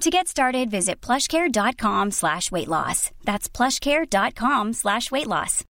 To 0.00 0.10
get 0.10 0.28
started, 0.28 0.70
visit 0.70 1.02
plushcare.com 1.02 2.12
slash 2.12 2.50
weight 2.50 2.68
loss. 2.68 3.10
That's 3.24 3.50
plushcare.com 3.50 4.72
slash 4.72 5.10
weight 5.10 5.26
loss. 5.26 5.62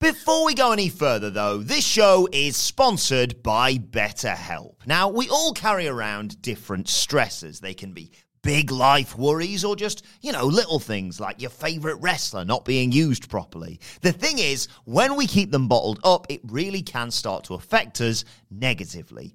Before 0.00 0.46
we 0.46 0.54
go 0.54 0.72
any 0.72 0.88
further, 0.88 1.28
though, 1.28 1.58
this 1.58 1.84
show 1.84 2.26
is 2.32 2.56
sponsored 2.56 3.42
by 3.42 3.74
BetterHelp. 3.74 4.86
Now, 4.86 5.10
we 5.10 5.28
all 5.28 5.52
carry 5.52 5.86
around 5.86 6.40
different 6.40 6.88
stresses. 6.88 7.60
They 7.60 7.74
can 7.74 7.92
be 7.92 8.12
big 8.42 8.70
life 8.70 9.16
worries 9.18 9.62
or 9.62 9.76
just, 9.76 10.06
you 10.22 10.32
know, 10.32 10.46
little 10.46 10.78
things 10.78 11.20
like 11.20 11.40
your 11.40 11.50
favorite 11.50 11.96
wrestler 11.96 12.46
not 12.46 12.64
being 12.64 12.92
used 12.92 13.28
properly. 13.28 13.78
The 14.00 14.12
thing 14.12 14.38
is, 14.38 14.68
when 14.84 15.16
we 15.16 15.26
keep 15.26 15.50
them 15.50 15.68
bottled 15.68 16.00
up, 16.02 16.26
it 16.30 16.40
really 16.44 16.82
can 16.82 17.10
start 17.10 17.44
to 17.44 17.54
affect 17.54 18.00
us 18.00 18.24
negatively. 18.50 19.34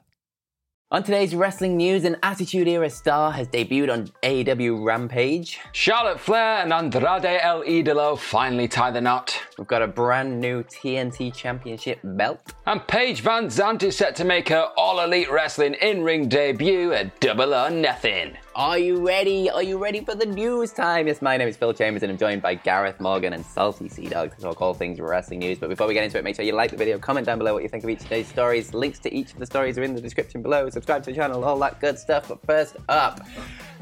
On 0.93 1.01
today's 1.01 1.33
wrestling 1.33 1.77
news, 1.77 2.03
an 2.03 2.17
Attitude 2.21 2.67
Era 2.67 2.89
star 2.89 3.31
has 3.31 3.47
debuted 3.47 3.89
on 3.89 4.07
AEW 4.23 4.83
Rampage. 4.85 5.57
Charlotte 5.71 6.19
Flair 6.19 6.57
and 6.57 6.73
Andrade 6.73 7.39
El 7.41 7.63
Idolo 7.63 8.19
finally 8.19 8.67
tie 8.67 8.91
the 8.91 8.99
knot. 8.99 9.33
We've 9.57 9.65
got 9.65 9.81
a 9.81 9.87
brand 9.87 10.41
new 10.41 10.63
TNT 10.63 11.33
Championship 11.33 11.99
belt. 12.03 12.41
And 12.65 12.85
Paige 12.87 13.21
Van 13.21 13.49
Zandt 13.49 13.83
is 13.83 13.95
set 13.95 14.17
to 14.17 14.25
make 14.25 14.49
her 14.49 14.69
All 14.75 14.99
Elite 14.99 15.31
Wrestling 15.31 15.75
in 15.75 16.03
ring 16.03 16.27
debut 16.27 16.91
at 16.91 17.17
Double 17.21 17.55
or 17.55 17.69
Nothing. 17.69 18.35
Are 18.53 18.77
you 18.77 19.07
ready? 19.07 19.49
Are 19.49 19.63
you 19.63 19.77
ready 19.77 20.03
for 20.03 20.13
the 20.13 20.25
news 20.25 20.73
time? 20.73 21.07
Yes, 21.07 21.21
my 21.21 21.37
name 21.37 21.47
is 21.47 21.55
Phil 21.55 21.73
Chambers 21.73 22.03
and 22.03 22.11
I'm 22.11 22.17
joined 22.17 22.41
by 22.41 22.55
Gareth 22.55 22.99
Morgan 22.99 23.31
and 23.31 23.45
Salty 23.45 23.87
Sea 23.87 24.07
Dog 24.07 24.35
to 24.35 24.41
talk 24.41 24.61
all 24.61 24.73
things 24.73 24.99
wrestling 24.99 25.39
news. 25.39 25.57
But 25.57 25.69
before 25.69 25.87
we 25.87 25.93
get 25.93 26.03
into 26.03 26.17
it, 26.17 26.25
make 26.25 26.35
sure 26.35 26.43
you 26.43 26.51
like 26.51 26.69
the 26.69 26.75
video, 26.75 26.99
comment 26.99 27.25
down 27.25 27.37
below 27.37 27.53
what 27.53 27.63
you 27.63 27.69
think 27.69 27.85
of 27.85 27.89
each 27.89 27.99
of 27.99 28.03
today's 28.03 28.27
stories. 28.27 28.73
Links 28.73 28.99
to 28.99 29.13
each 29.13 29.31
of 29.31 29.39
the 29.39 29.45
stories 29.45 29.77
are 29.77 29.83
in 29.83 29.95
the 29.95 30.01
description 30.01 30.41
below. 30.41 30.69
Subscribe 30.69 31.01
to 31.03 31.11
the 31.11 31.15
channel, 31.15 31.45
all 31.45 31.57
that 31.59 31.79
good 31.79 31.97
stuff. 31.97 32.27
But 32.27 32.45
first 32.45 32.75
up, 32.89 33.21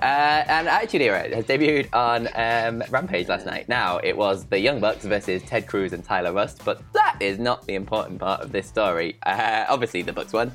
uh, 0.03 0.05
and 0.47 0.67
Attitude 0.67 1.01
Era 1.01 1.35
has 1.35 1.45
debuted 1.45 1.91
on 1.91 2.27
um, 2.35 2.83
Rampage 2.91 3.27
last 3.27 3.47
night. 3.47 3.67
Now, 3.69 3.97
it 3.97 4.15
was 4.15 4.45
the 4.45 4.59
Young 4.59 4.79
Bucks 4.79 5.03
versus 5.03 5.41
Ted 5.41 5.65
Cruz 5.65 5.93
and 5.93 6.03
Tyler 6.03 6.31
Rust, 6.31 6.61
but 6.63 6.79
that 6.93 7.17
is 7.19 7.39
not 7.39 7.65
the 7.65 7.73
important 7.73 8.19
part 8.19 8.41
of 8.41 8.51
this 8.51 8.67
story. 8.67 9.17
Uh, 9.25 9.65
obviously, 9.67 10.03
the 10.03 10.13
Bucks 10.13 10.31
won, 10.31 10.51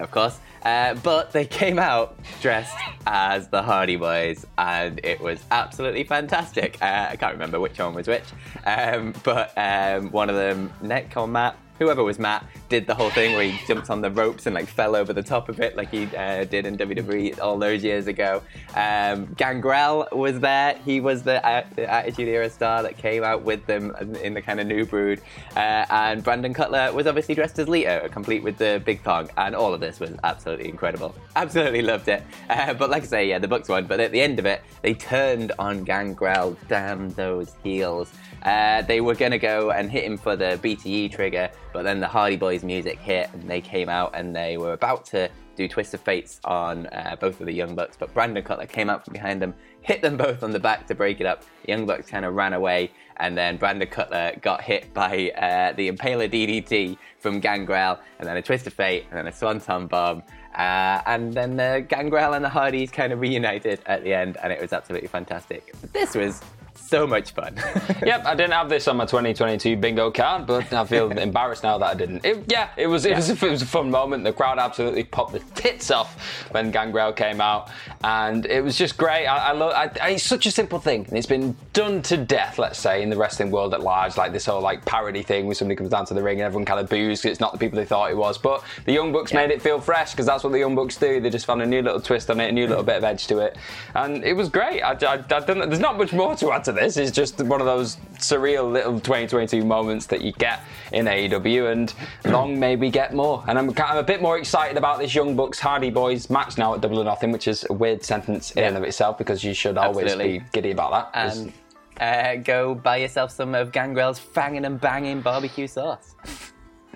of 0.00 0.10
course. 0.10 0.38
Uh, 0.62 0.94
but 0.94 1.32
they 1.32 1.46
came 1.46 1.78
out 1.78 2.18
dressed 2.40 2.76
as 3.06 3.48
the 3.48 3.62
Hardy 3.62 3.96
Boys, 3.96 4.46
and 4.58 5.00
it 5.02 5.20
was 5.20 5.42
absolutely 5.50 6.04
fantastic. 6.04 6.76
Uh, 6.82 7.08
I 7.10 7.16
can't 7.16 7.32
remember 7.32 7.60
which 7.60 7.78
one 7.78 7.94
was 7.94 8.06
which, 8.06 8.24
um, 8.66 9.14
but 9.24 9.52
um, 9.56 10.10
one 10.10 10.28
of 10.28 10.36
them, 10.36 10.72
Nick 10.82 11.16
or 11.16 11.26
Matt, 11.26 11.56
whoever 11.78 12.04
was 12.04 12.18
Matt, 12.18 12.44
did 12.70 12.86
the 12.86 12.94
whole 12.94 13.10
thing 13.10 13.34
where 13.34 13.50
he 13.50 13.66
jumped 13.66 13.90
on 13.90 14.00
the 14.00 14.10
ropes 14.10 14.46
and 14.46 14.54
like 14.54 14.68
fell 14.68 14.96
over 14.96 15.12
the 15.12 15.22
top 15.22 15.48
of 15.48 15.60
it, 15.60 15.76
like 15.76 15.90
he 15.90 16.04
uh, 16.16 16.44
did 16.44 16.64
in 16.64 16.78
WWE 16.78 17.38
all 17.40 17.58
those 17.58 17.82
years 17.82 18.06
ago. 18.06 18.42
Um, 18.74 19.26
Gangrel 19.36 20.08
was 20.12 20.38
there. 20.40 20.76
He 20.84 21.00
was 21.00 21.24
the, 21.24 21.44
uh, 21.44 21.66
the, 21.74 21.90
Attitude 21.90 22.28
Era 22.28 22.48
star 22.48 22.84
that 22.84 22.96
came 22.96 23.24
out 23.24 23.42
with 23.42 23.66
them 23.66 23.94
in 24.22 24.34
the 24.34 24.40
kind 24.40 24.60
of 24.60 24.68
new 24.68 24.86
brood. 24.86 25.20
Uh, 25.56 25.84
and 25.90 26.22
Brandon 26.22 26.54
Cutler 26.54 26.92
was 26.92 27.08
obviously 27.08 27.34
dressed 27.34 27.58
as 27.58 27.68
Lita, 27.68 28.08
complete 28.12 28.42
with 28.42 28.56
the 28.56 28.80
big 28.86 29.02
thong. 29.02 29.28
And 29.36 29.56
all 29.56 29.74
of 29.74 29.80
this 29.80 29.98
was 29.98 30.12
absolutely 30.22 30.68
incredible. 30.68 31.14
Absolutely 31.34 31.82
loved 31.82 32.06
it. 32.08 32.22
Uh, 32.48 32.72
but 32.74 32.88
like 32.88 33.02
I 33.02 33.06
say, 33.06 33.28
yeah, 33.28 33.40
the 33.40 33.48
Bucks 33.48 33.68
won. 33.68 33.86
But 33.86 33.98
at 33.98 34.12
the 34.12 34.20
end 34.20 34.38
of 34.38 34.46
it, 34.46 34.62
they 34.82 34.94
turned 34.94 35.50
on 35.58 35.82
Gangrel. 35.82 36.56
Damn 36.68 37.10
those 37.10 37.56
heels. 37.64 38.12
Uh, 38.42 38.82
they 38.82 39.00
were 39.00 39.14
going 39.14 39.32
to 39.32 39.38
go 39.38 39.70
and 39.70 39.90
hit 39.90 40.04
him 40.04 40.16
for 40.16 40.36
the 40.36 40.58
BTE 40.62 41.12
trigger, 41.12 41.50
but 41.80 41.84
then 41.84 41.98
the 41.98 42.06
Hardy 42.06 42.36
Boys 42.36 42.62
music 42.62 42.98
hit 42.98 43.30
and 43.32 43.48
they 43.48 43.62
came 43.62 43.88
out 43.88 44.10
and 44.12 44.36
they 44.36 44.58
were 44.58 44.74
about 44.74 45.06
to 45.06 45.30
do 45.56 45.66
Twist 45.66 45.94
of 45.94 46.02
Fates 46.02 46.38
on 46.44 46.84
uh, 46.88 47.16
both 47.18 47.40
of 47.40 47.46
the 47.46 47.54
Young 47.54 47.74
Bucks, 47.74 47.96
but 47.98 48.12
Brandon 48.12 48.44
Cutler 48.44 48.66
came 48.66 48.90
out 48.90 49.02
from 49.02 49.14
behind 49.14 49.40
them, 49.40 49.54
hit 49.80 50.02
them 50.02 50.16
both 50.18 50.42
on 50.42 50.50
the 50.50 50.60
back 50.60 50.86
to 50.88 50.94
break 50.94 51.22
it 51.22 51.26
up. 51.26 51.42
The 51.64 51.72
Young 51.72 51.86
Bucks 51.86 52.06
kind 52.06 52.26
of 52.26 52.34
ran 52.34 52.52
away, 52.52 52.90
and 53.16 53.34
then 53.34 53.56
Brandon 53.56 53.88
Cutler 53.88 54.36
got 54.42 54.60
hit 54.60 54.92
by 54.92 55.30
uh, 55.30 55.72
the 55.72 55.90
Impaler 55.90 56.30
DDT 56.30 56.98
from 57.18 57.40
Gangrel, 57.40 57.98
and 58.18 58.28
then 58.28 58.36
a 58.36 58.42
Twist 58.42 58.66
of 58.66 58.74
Fate, 58.74 59.06
and 59.08 59.18
then 59.18 59.26
a 59.26 59.32
Swanton 59.32 59.86
Bomb. 59.86 60.22
Uh, 60.54 61.00
and 61.06 61.32
then 61.32 61.56
the 61.56 61.82
Gangrel 61.88 62.34
and 62.34 62.44
the 62.44 62.50
Hardys 62.50 62.90
kind 62.90 63.10
of 63.10 63.20
reunited 63.22 63.80
at 63.86 64.04
the 64.04 64.12
end, 64.12 64.36
and 64.42 64.52
it 64.52 64.60
was 64.60 64.74
absolutely 64.74 65.08
fantastic. 65.08 65.72
But 65.80 65.94
this 65.94 66.14
was 66.14 66.42
so 66.90 67.06
much 67.06 67.30
fun. 67.30 67.54
yep, 68.04 68.26
I 68.26 68.34
didn't 68.34 68.52
have 68.52 68.68
this 68.68 68.88
on 68.88 68.96
my 68.96 69.06
2022 69.06 69.76
bingo 69.76 70.10
card, 70.10 70.44
but 70.46 70.72
I 70.72 70.84
feel 70.84 71.10
embarrassed 71.18 71.62
now 71.62 71.78
that 71.78 71.86
I 71.86 71.94
didn't. 71.94 72.24
It, 72.24 72.44
yeah, 72.48 72.70
it 72.76 72.88
was 72.88 73.06
it, 73.06 73.14
was 73.14 73.30
a, 73.30 73.46
it 73.46 73.50
was 73.50 73.62
a 73.62 73.66
fun 73.66 73.90
moment. 73.90 74.24
The 74.24 74.32
crowd 74.32 74.58
absolutely 74.58 75.04
popped 75.04 75.32
the 75.32 75.38
tits 75.54 75.92
off 75.92 76.20
when 76.50 76.72
Gangrel 76.72 77.12
came 77.12 77.40
out, 77.40 77.70
and 78.02 78.46
it 78.46 78.62
was 78.64 78.78
just 78.78 78.96
great. 78.96 79.26
I, 79.26 79.48
I 79.48 79.52
love. 79.52 79.72
I, 79.74 79.90
it's 80.10 80.24
such 80.24 80.46
a 80.46 80.50
simple 80.50 80.78
thing, 80.78 81.04
and 81.08 81.18
it's 81.18 81.26
been 81.26 81.54
done 81.74 82.00
to 82.02 82.16
death. 82.16 82.58
Let's 82.58 82.78
say 82.78 83.02
in 83.02 83.10
the 83.10 83.16
wrestling 83.16 83.50
world 83.50 83.74
at 83.74 83.82
large, 83.82 84.16
like 84.16 84.32
this 84.32 84.46
whole 84.46 84.62
like 84.62 84.84
parody 84.86 85.22
thing 85.22 85.46
where 85.46 85.54
somebody 85.54 85.76
comes 85.76 85.90
down 85.90 86.06
to 86.06 86.14
the 86.14 86.22
ring 86.22 86.38
and 86.38 86.46
everyone 86.46 86.64
kind 86.64 86.80
of 86.80 86.88
boos 86.88 87.20
'cause 87.20 87.30
it's 87.30 87.40
not 87.40 87.52
the 87.52 87.58
people 87.58 87.76
they 87.76 87.84
thought 87.84 88.10
it 88.10 88.16
was. 88.16 88.38
But 88.38 88.62
the 88.86 88.92
Young 88.92 89.12
Bucks 89.12 89.34
made 89.34 89.50
it 89.50 89.60
feel 89.60 89.80
fresh 89.80 90.12
because 90.12 90.24
that's 90.24 90.42
what 90.42 90.52
the 90.52 90.58
Young 90.58 90.74
Bucks 90.74 90.96
do. 90.96 91.20
They 91.20 91.28
just 91.28 91.44
found 91.44 91.60
a 91.60 91.66
new 91.66 91.82
little 91.82 92.00
twist 92.00 92.30
on 92.30 92.40
it, 92.40 92.48
a 92.48 92.52
new 92.52 92.66
little 92.66 92.84
bit 92.84 92.96
of 92.96 93.04
edge 93.04 93.26
to 93.26 93.38
it, 93.40 93.56
and 93.94 94.24
it 94.24 94.32
was 94.32 94.48
great. 94.48 94.80
I, 94.80 94.92
I, 94.92 95.12
I 95.14 95.40
don't, 95.40 95.68
there's 95.68 95.78
not 95.78 95.98
much 95.98 96.12
more 96.14 96.34
to 96.36 96.52
add 96.52 96.64
to 96.64 96.72
this. 96.72 96.96
It's 96.96 97.10
just 97.10 97.38
one 97.42 97.60
of 97.60 97.66
those 97.66 97.96
surreal 98.16 98.72
little 98.72 98.94
2022 99.00 99.62
moments 99.64 100.06
that 100.06 100.22
you 100.22 100.32
get 100.32 100.60
in 100.92 101.04
AEW, 101.06 101.70
and 101.70 101.92
long 102.24 102.58
may 102.58 102.76
we 102.76 102.88
get 102.90 103.12
more. 103.12 103.44
And 103.46 103.58
I'm, 103.58 103.68
of 103.68 103.78
a 103.78 104.02
bit 104.02 104.22
more 104.22 104.38
excited 104.38 104.76
about 104.78 104.98
this 104.98 105.14
Young 105.14 105.36
Bucks 105.36 105.58
Hardy 105.58 105.90
Boys 105.90 106.30
match 106.30 106.56
now 106.56 106.74
at 106.74 106.80
Double 106.80 107.00
or 107.00 107.04
Nothing, 107.04 107.32
which 107.32 107.46
is 107.46 107.66
a 107.68 107.72
weird 107.90 108.04
sentence 108.04 108.52
in 108.52 108.64
and 108.64 108.76
of 108.76 108.82
itself 108.84 109.18
because 109.18 109.42
you 109.42 109.54
should 109.54 109.76
always 109.76 110.04
Absolutely. 110.06 110.38
be 110.38 110.44
giddy 110.52 110.70
about 110.70 111.12
that. 111.12 111.18
and 111.36 111.52
uh, 112.00 112.36
go 112.36 112.74
buy 112.74 112.96
yourself 112.98 113.30
some 113.30 113.54
of 113.54 113.72
Gangrel's 113.72 114.18
fanging 114.18 114.64
and 114.64 114.80
banging 114.80 115.20
barbecue 115.20 115.66
sauce. 115.66 116.14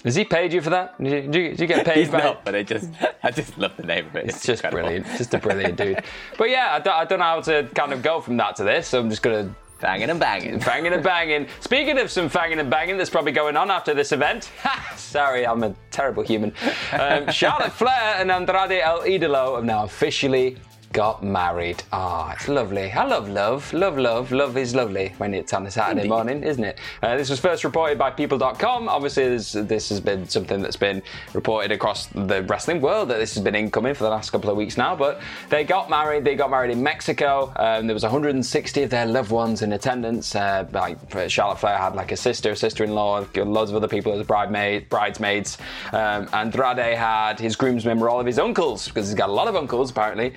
Has 0.05 0.15
he 0.15 0.25
paid 0.25 0.53
you 0.53 0.61
for 0.61 0.71
that? 0.71 1.03
Did 1.03 1.13
you, 1.13 1.21
did 1.23 1.35
you- 1.35 1.49
did 1.51 1.61
you 1.61 1.67
get 1.67 1.87
paid 1.87 1.97
He's 2.05 2.11
by 2.11 2.19
not, 2.19 2.45
but 2.45 2.55
I 2.55 2.63
just, 2.63 2.91
I 3.23 3.31
just 3.31 3.57
love 3.59 3.77
the 3.77 3.85
name 3.85 4.07
of 4.07 4.17
it. 4.17 4.27
It's 4.27 4.45
just 4.45 4.63
incredible. 4.65 4.91
brilliant. 4.91 5.19
Just 5.19 5.35
a 5.35 5.39
brilliant 5.39 5.77
dude. 5.79 6.03
But 6.39 6.51
yeah, 6.51 6.75
I 6.75 6.79
don't, 6.79 6.95
I 6.95 7.05
don't 7.05 7.19
know 7.19 7.25
how 7.25 7.41
to 7.43 7.69
kind 7.75 7.93
of 7.93 8.03
go 8.03 8.21
from 8.21 8.37
that 8.39 8.57
to 8.57 8.65
this, 8.65 8.89
so 8.89 9.01
I'm 9.01 9.11
just 9.11 9.23
going 9.23 9.49
to 9.49 9.55
Banging 9.81 10.09
and 10.09 10.21
banging. 10.21 10.61
Fanging 10.61 10.95
and 10.95 11.03
banging. 11.03 11.47
Speaking 11.61 11.99
of 11.99 12.11
some 12.11 12.31
fanging 12.31 12.59
and 12.59 12.71
banging 12.71 12.97
that's 12.97 13.11
probably 13.11 13.33
going 13.33 13.55
on 13.55 13.71
after 13.71 13.93
this 13.93 14.13
event. 14.13 14.51
Sorry, 14.97 15.47
I'm 15.47 15.63
a 15.63 15.75
terrible 15.91 16.23
human. 16.23 16.55
Um, 16.93 17.31
Charlotte 17.31 17.73
Flair 17.73 18.15
and 18.17 18.31
Andrade 18.31 18.81
El 18.81 19.01
Idolo 19.03 19.57
have 19.57 19.65
now 19.65 19.85
officially 19.85 20.57
got 20.95 21.25
married. 21.25 21.83
Ah, 21.93 22.33
it's 22.33 22.47
lovely. 22.47 22.91
I 22.93 23.05
love 23.05 23.29
love. 23.29 23.73
Love, 23.73 23.99
love. 23.99 24.31
Love 24.31 24.57
is 24.57 24.77
lovely 24.77 25.13
when 25.19 25.35
it's 25.35 25.53
on 25.53 25.67
a 25.67 25.71
Saturday 25.71 26.03
Indeed. 26.03 26.09
morning, 26.09 26.43
isn't 26.45 26.63
it? 26.63 26.79
Uh, 27.03 27.17
this 27.17 27.29
was 27.29 27.41
first 27.41 27.65
reported 27.65 27.99
by 27.99 28.11
People.com. 28.11 28.89
Obviously, 28.89 29.29
this, 29.29 29.53
this 29.53 29.89
has 29.89 29.99
been 29.99 30.29
something 30.29 30.63
that's 30.63 30.77
been 30.77 31.03
reported 31.33 31.73
across 31.73 32.07
the 32.07 32.45
wrestling 32.45 32.81
world 32.81 33.09
that 33.09 33.19
this 33.19 33.35
has 33.35 33.43
been 33.43 33.57
incoming 33.57 33.93
for 33.95 34.05
the 34.05 34.09
last 34.09 34.31
couple 34.31 34.49
of 34.51 34.57
weeks 34.57 34.77
now. 34.77 34.95
But 34.95 35.21
they 35.51 35.65
got 35.65 35.91
married. 35.91 36.25
They 36.25 36.37
got 36.37 36.49
married 36.49 36.71
in 36.71 36.81
Mexico. 36.81 37.53
Um, 37.57 37.89
there 37.89 37.95
was 37.95 38.05
160 38.05 38.85
of 38.85 38.91
their 38.91 39.07
loved 39.07 39.33
ones 39.33 39.63
in 39.63 39.73
attendance. 39.73 40.37
Uh, 40.37 40.65
like 40.71 40.97
Charlotte 41.29 41.59
Flair 41.59 41.77
had 41.77 41.97
like 41.97 42.13
a 42.13 42.17
sister, 42.17 42.55
sister-in-law, 42.55 43.27
loads 43.35 43.73
of 43.73 43.77
other 43.77 43.89
people 43.89 44.13
as 44.13 44.25
bridemaid, 44.25 44.89
bridesmaids. 44.91 45.59
Um, 45.93 46.29
Andrade 46.33 46.97
had 46.97 47.41
his 47.41 47.57
groomsmen 47.57 47.99
were 47.99 48.09
all 48.09 48.21
of 48.21 48.27
his 48.27 48.39
uncles 48.39 48.87
because 48.87 49.09
he's 49.09 49.17
got 49.17 49.29
a 49.29 49.33
lot 49.33 49.49
of 49.49 49.57
uncles 49.57 49.91
apparently. 49.91 50.35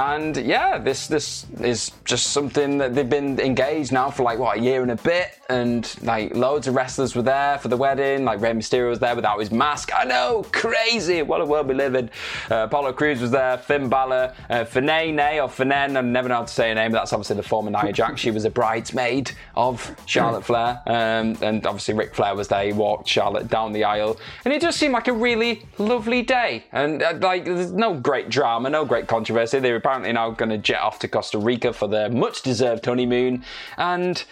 And 0.00 0.34
yeah, 0.38 0.78
this 0.78 1.08
this 1.08 1.44
is 1.60 1.92
just 2.06 2.28
something 2.28 2.78
that 2.78 2.94
they've 2.94 3.08
been 3.08 3.38
engaged 3.38 3.92
now 3.92 4.10
for 4.10 4.22
like 4.22 4.38
what 4.38 4.56
a 4.56 4.60
year 4.60 4.80
and 4.80 4.90
a 4.92 4.96
bit, 4.96 5.38
and 5.50 5.94
like 6.00 6.34
loads 6.34 6.66
of 6.68 6.74
wrestlers 6.74 7.14
were 7.14 7.20
there 7.20 7.58
for 7.58 7.68
the 7.68 7.76
wedding. 7.76 8.24
Like 8.24 8.40
Rey 8.40 8.52
Mysterio 8.52 8.88
was 8.88 8.98
there 8.98 9.14
without 9.14 9.38
his 9.38 9.50
mask. 9.50 9.90
I 9.94 10.04
know, 10.04 10.46
crazy. 10.52 11.20
What 11.20 11.42
a 11.42 11.44
world 11.44 11.68
we 11.68 11.74
live 11.74 11.94
in. 11.94 12.08
Uh, 12.50 12.64
Apollo 12.64 12.94
Crews 12.94 13.20
was 13.20 13.30
there. 13.30 13.58
Finn 13.58 13.90
Balor, 13.90 14.34
uh, 14.48 14.64
Finay 14.64 15.36
or 15.42 15.48
Finen. 15.48 15.98
I 15.98 16.00
never 16.00 16.30
know 16.30 16.36
how 16.36 16.44
to 16.44 16.52
say 16.52 16.70
her 16.70 16.74
name. 16.74 16.92
But 16.92 17.00
that's 17.00 17.12
obviously 17.12 17.36
the 17.36 17.42
former 17.42 17.70
Nia 17.70 17.92
Jax. 17.92 18.20
She 18.22 18.30
was 18.30 18.46
a 18.46 18.50
bridesmaid 18.50 19.32
of 19.54 19.94
Charlotte 20.06 20.46
Flair, 20.46 20.80
um, 20.86 21.36
and 21.42 21.66
obviously 21.66 21.92
Ric 21.92 22.14
Flair 22.14 22.34
was 22.34 22.48
there. 22.48 22.64
He 22.64 22.72
walked 22.72 23.06
Charlotte 23.06 23.48
down 23.48 23.72
the 23.72 23.84
aisle, 23.84 24.18
and 24.46 24.54
it 24.54 24.62
just 24.62 24.78
seemed 24.78 24.94
like 24.94 25.08
a 25.08 25.12
really 25.12 25.66
lovely 25.76 26.22
day. 26.22 26.64
And 26.72 27.02
uh, 27.02 27.18
like, 27.20 27.44
there's 27.44 27.72
no 27.72 27.92
great 27.92 28.30
drama, 28.30 28.70
no 28.70 28.86
great 28.86 29.06
controversy. 29.06 29.58
They're 29.58 29.76
apparently 29.90 30.12
now 30.12 30.30
going 30.30 30.50
to 30.50 30.58
jet 30.58 30.80
off 30.80 31.00
to 31.00 31.08
Costa 31.08 31.36
Rica 31.36 31.72
for 31.72 31.88
their 31.88 32.08
much-deserved 32.08 32.86
honeymoon, 32.86 33.44
and 33.76 34.22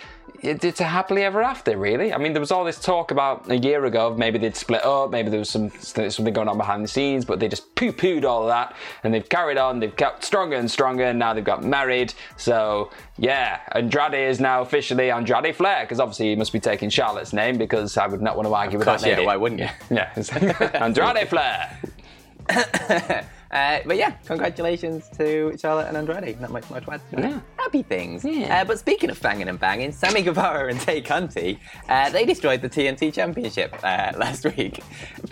it, 0.40 0.62
it's 0.62 0.80
a 0.80 0.84
happily 0.84 1.24
ever 1.24 1.42
after, 1.42 1.76
really. 1.76 2.12
I 2.12 2.18
mean, 2.18 2.32
there 2.32 2.38
was 2.38 2.52
all 2.52 2.62
this 2.62 2.80
talk 2.80 3.10
about 3.10 3.50
a 3.50 3.56
year 3.56 3.84
ago 3.84 4.06
of 4.06 4.18
maybe 4.18 4.38
they'd 4.38 4.54
split 4.54 4.84
up, 4.84 5.10
maybe 5.10 5.30
there 5.30 5.40
was 5.40 5.50
some 5.50 5.70
something 5.80 6.32
going 6.32 6.46
on 6.46 6.56
behind 6.56 6.84
the 6.84 6.88
scenes, 6.88 7.24
but 7.24 7.40
they 7.40 7.48
just 7.48 7.74
poo-pooed 7.74 8.24
all 8.24 8.42
of 8.42 8.48
that, 8.48 8.76
and 9.02 9.12
they've 9.12 9.28
carried 9.28 9.58
on. 9.58 9.80
They've 9.80 9.96
got 9.96 10.22
stronger 10.22 10.54
and 10.54 10.70
stronger, 10.70 11.02
and 11.04 11.18
now 11.18 11.34
they've 11.34 11.42
got 11.42 11.64
married. 11.64 12.14
So 12.36 12.92
yeah, 13.16 13.58
Andrade 13.72 14.14
is 14.14 14.38
now 14.38 14.62
officially 14.62 15.10
Andrade 15.10 15.56
Flair, 15.56 15.82
because 15.82 15.98
obviously 15.98 16.28
he 16.28 16.36
must 16.36 16.52
be 16.52 16.60
taking 16.60 16.88
Charlotte's 16.88 17.32
name, 17.32 17.58
because 17.58 17.96
I 17.96 18.06
would 18.06 18.22
not 18.22 18.36
want 18.36 18.46
to 18.46 18.54
argue 18.54 18.78
with 18.78 18.86
course, 18.86 19.02
that. 19.02 19.08
yeah, 19.08 19.14
lady. 19.16 19.26
why 19.26 19.36
wouldn't 19.36 19.60
you? 19.60 19.68
Yeah, 19.90 20.14
Andrade 20.74 21.28
Flair. 21.28 23.24
Uh, 23.50 23.78
but 23.86 23.96
yeah, 23.96 24.10
congratulations 24.26 25.08
to 25.16 25.56
Charlotte 25.58 25.88
and 25.88 25.96
Andrade. 25.96 26.40
Not 26.40 26.50
much 26.50 26.68
add. 26.70 27.00
to. 27.10 27.20
Yeah. 27.20 27.40
Happy 27.58 27.82
things. 27.82 28.24
Yeah. 28.24 28.60
Uh, 28.60 28.64
but 28.64 28.78
speaking 28.78 29.10
of 29.10 29.18
fanging 29.18 29.48
and 29.48 29.58
banging, 29.58 29.90
Sammy 29.90 30.22
Guevara 30.22 30.70
and 30.70 30.80
Tay 30.80 31.00
Conti, 31.00 31.58
uh, 31.88 32.08
they 32.10 32.24
destroyed 32.24 32.62
the 32.62 32.68
TNT 32.68 33.12
Championship 33.12 33.74
uh, 33.82 34.12
last 34.16 34.44
week. 34.56 34.82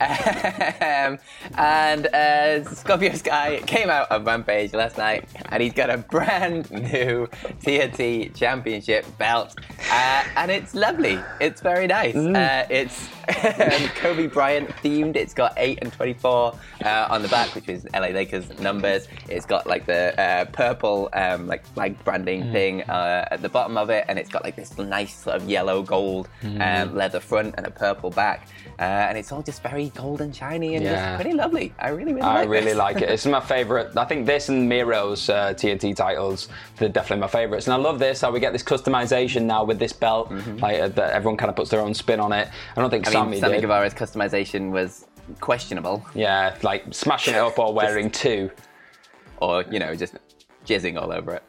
Um, 0.01 1.19
and 1.57 2.07
uh, 2.09 2.65
Scorpio 2.65 3.15
Sky 3.15 3.63
came 3.67 3.91
out 3.91 4.11
of 4.11 4.27
Rampage 4.27 4.75
last 4.75 4.99
night, 4.99 5.29
and 5.51 5.63
he's 5.63 5.73
got 5.73 5.89
a 5.89 5.99
brand 5.99 6.71
new 6.73 7.29
TNT 7.63 8.35
Championship 8.35 9.07
belt, 9.19 9.55
uh, 9.91 10.25
and 10.37 10.51
it's 10.51 10.75
lovely. 10.75 11.19
It's 11.41 11.61
very 11.61 11.87
nice. 11.87 12.17
Uh, 12.17 12.67
it's 12.69 13.09
um, 13.61 13.89
Kobe 13.97 14.27
Bryant 14.27 14.69
themed. 14.83 15.17
It's 15.17 15.35
got 15.35 15.55
eight 15.57 15.79
and 15.81 15.93
twenty-four 15.93 16.59
uh, 16.85 17.07
on 17.09 17.23
the 17.23 17.29
back, 17.29 17.55
which 17.55 17.69
is 17.69 17.87
LA 17.95 18.09
Lakers 18.09 18.59
numbers. 18.59 19.09
It's 19.29 19.47
got 19.47 19.67
like 19.67 19.87
the 19.87 20.19
uh, 20.21 20.45
purple 20.47 21.09
um, 21.13 21.47
like 21.47 21.65
flag 21.75 21.99
branding 22.25 22.51
thing 22.53 22.83
uh, 22.83 23.29
at 23.31 23.43
the 23.43 23.49
bottom 23.49 23.77
of 23.77 23.91
it, 23.91 24.05
and 24.09 24.19
it's 24.19 24.29
got 24.29 24.43
like 24.45 24.57
this 24.57 24.77
nice 24.79 25.15
sort 25.23 25.37
of 25.37 25.49
yellow 25.49 25.83
gold 25.83 26.29
um, 26.61 26.95
leather 26.95 27.21
front 27.21 27.55
and 27.59 27.67
a 27.67 27.71
purple 27.71 28.11
back, 28.11 28.49
uh, 28.79 28.83
and 28.83 29.19
it's 29.19 29.33
all 29.33 29.43
just 29.43 29.63
very 29.63 29.91
gold 29.91 30.21
and 30.21 30.35
shiny 30.35 30.77
and 30.77 30.85
Yeah. 30.85 30.95
just 31.13 31.21
pretty 31.23 31.37
lovely. 31.37 31.75
I 31.79 31.91
really, 31.91 32.13
really 32.15 32.23
I 32.27 32.41
like 32.41 32.49
really 32.49 32.65
this. 32.67 32.77
like 32.77 32.97
it. 33.03 33.11
It's 33.11 33.27
my 33.27 33.41
favourite. 33.55 33.97
I 33.97 34.05
think 34.05 34.27
this 34.27 34.49
and 34.49 34.69
Miro's 34.69 35.29
uh, 35.29 35.53
TNT 35.55 35.95
titles, 35.95 36.49
they're 36.79 36.89
definitely 36.89 37.21
my 37.21 37.29
favourites. 37.29 37.67
And 37.67 37.75
I 37.75 37.77
love 37.77 37.99
this, 37.99 38.21
how 38.23 38.31
we 38.31 38.41
get 38.41 38.53
this 38.53 38.63
customization 38.63 39.43
now 39.43 39.65
with 39.65 39.79
this 39.79 39.93
belt. 39.93 40.31
Like, 40.61 40.81
uh, 40.81 40.89
that 40.89 41.13
everyone 41.13 41.37
kind 41.37 41.51
of 41.51 41.57
puts 41.57 41.71
their 41.71 41.81
own 41.81 41.95
spin 41.95 42.21
on 42.21 42.33
it. 42.33 42.49
I 42.77 42.81
don't 42.81 42.91
think 42.91 43.05
Mm-hmm. 43.05 43.11
I 43.17 43.21
Sammy 43.21 43.31
mean, 43.33 43.41
Sammy 43.41 43.53
did. 43.55 43.61
Guevara's 43.63 43.95
customization 43.95 44.71
was 44.71 45.07
questionable, 45.41 46.05
Yeah, 46.15 46.57
like 46.63 46.85
smashing 46.93 47.35
it 47.35 47.39
up 47.41 47.59
or 47.59 47.73
wearing 47.81 48.11
two. 48.11 48.51
or 49.41 49.65
you 49.71 49.79
know, 49.79 49.95
just 49.95 50.15
jizzing 50.67 51.01
all 51.01 51.13
over 51.13 51.35
it. 51.35 51.43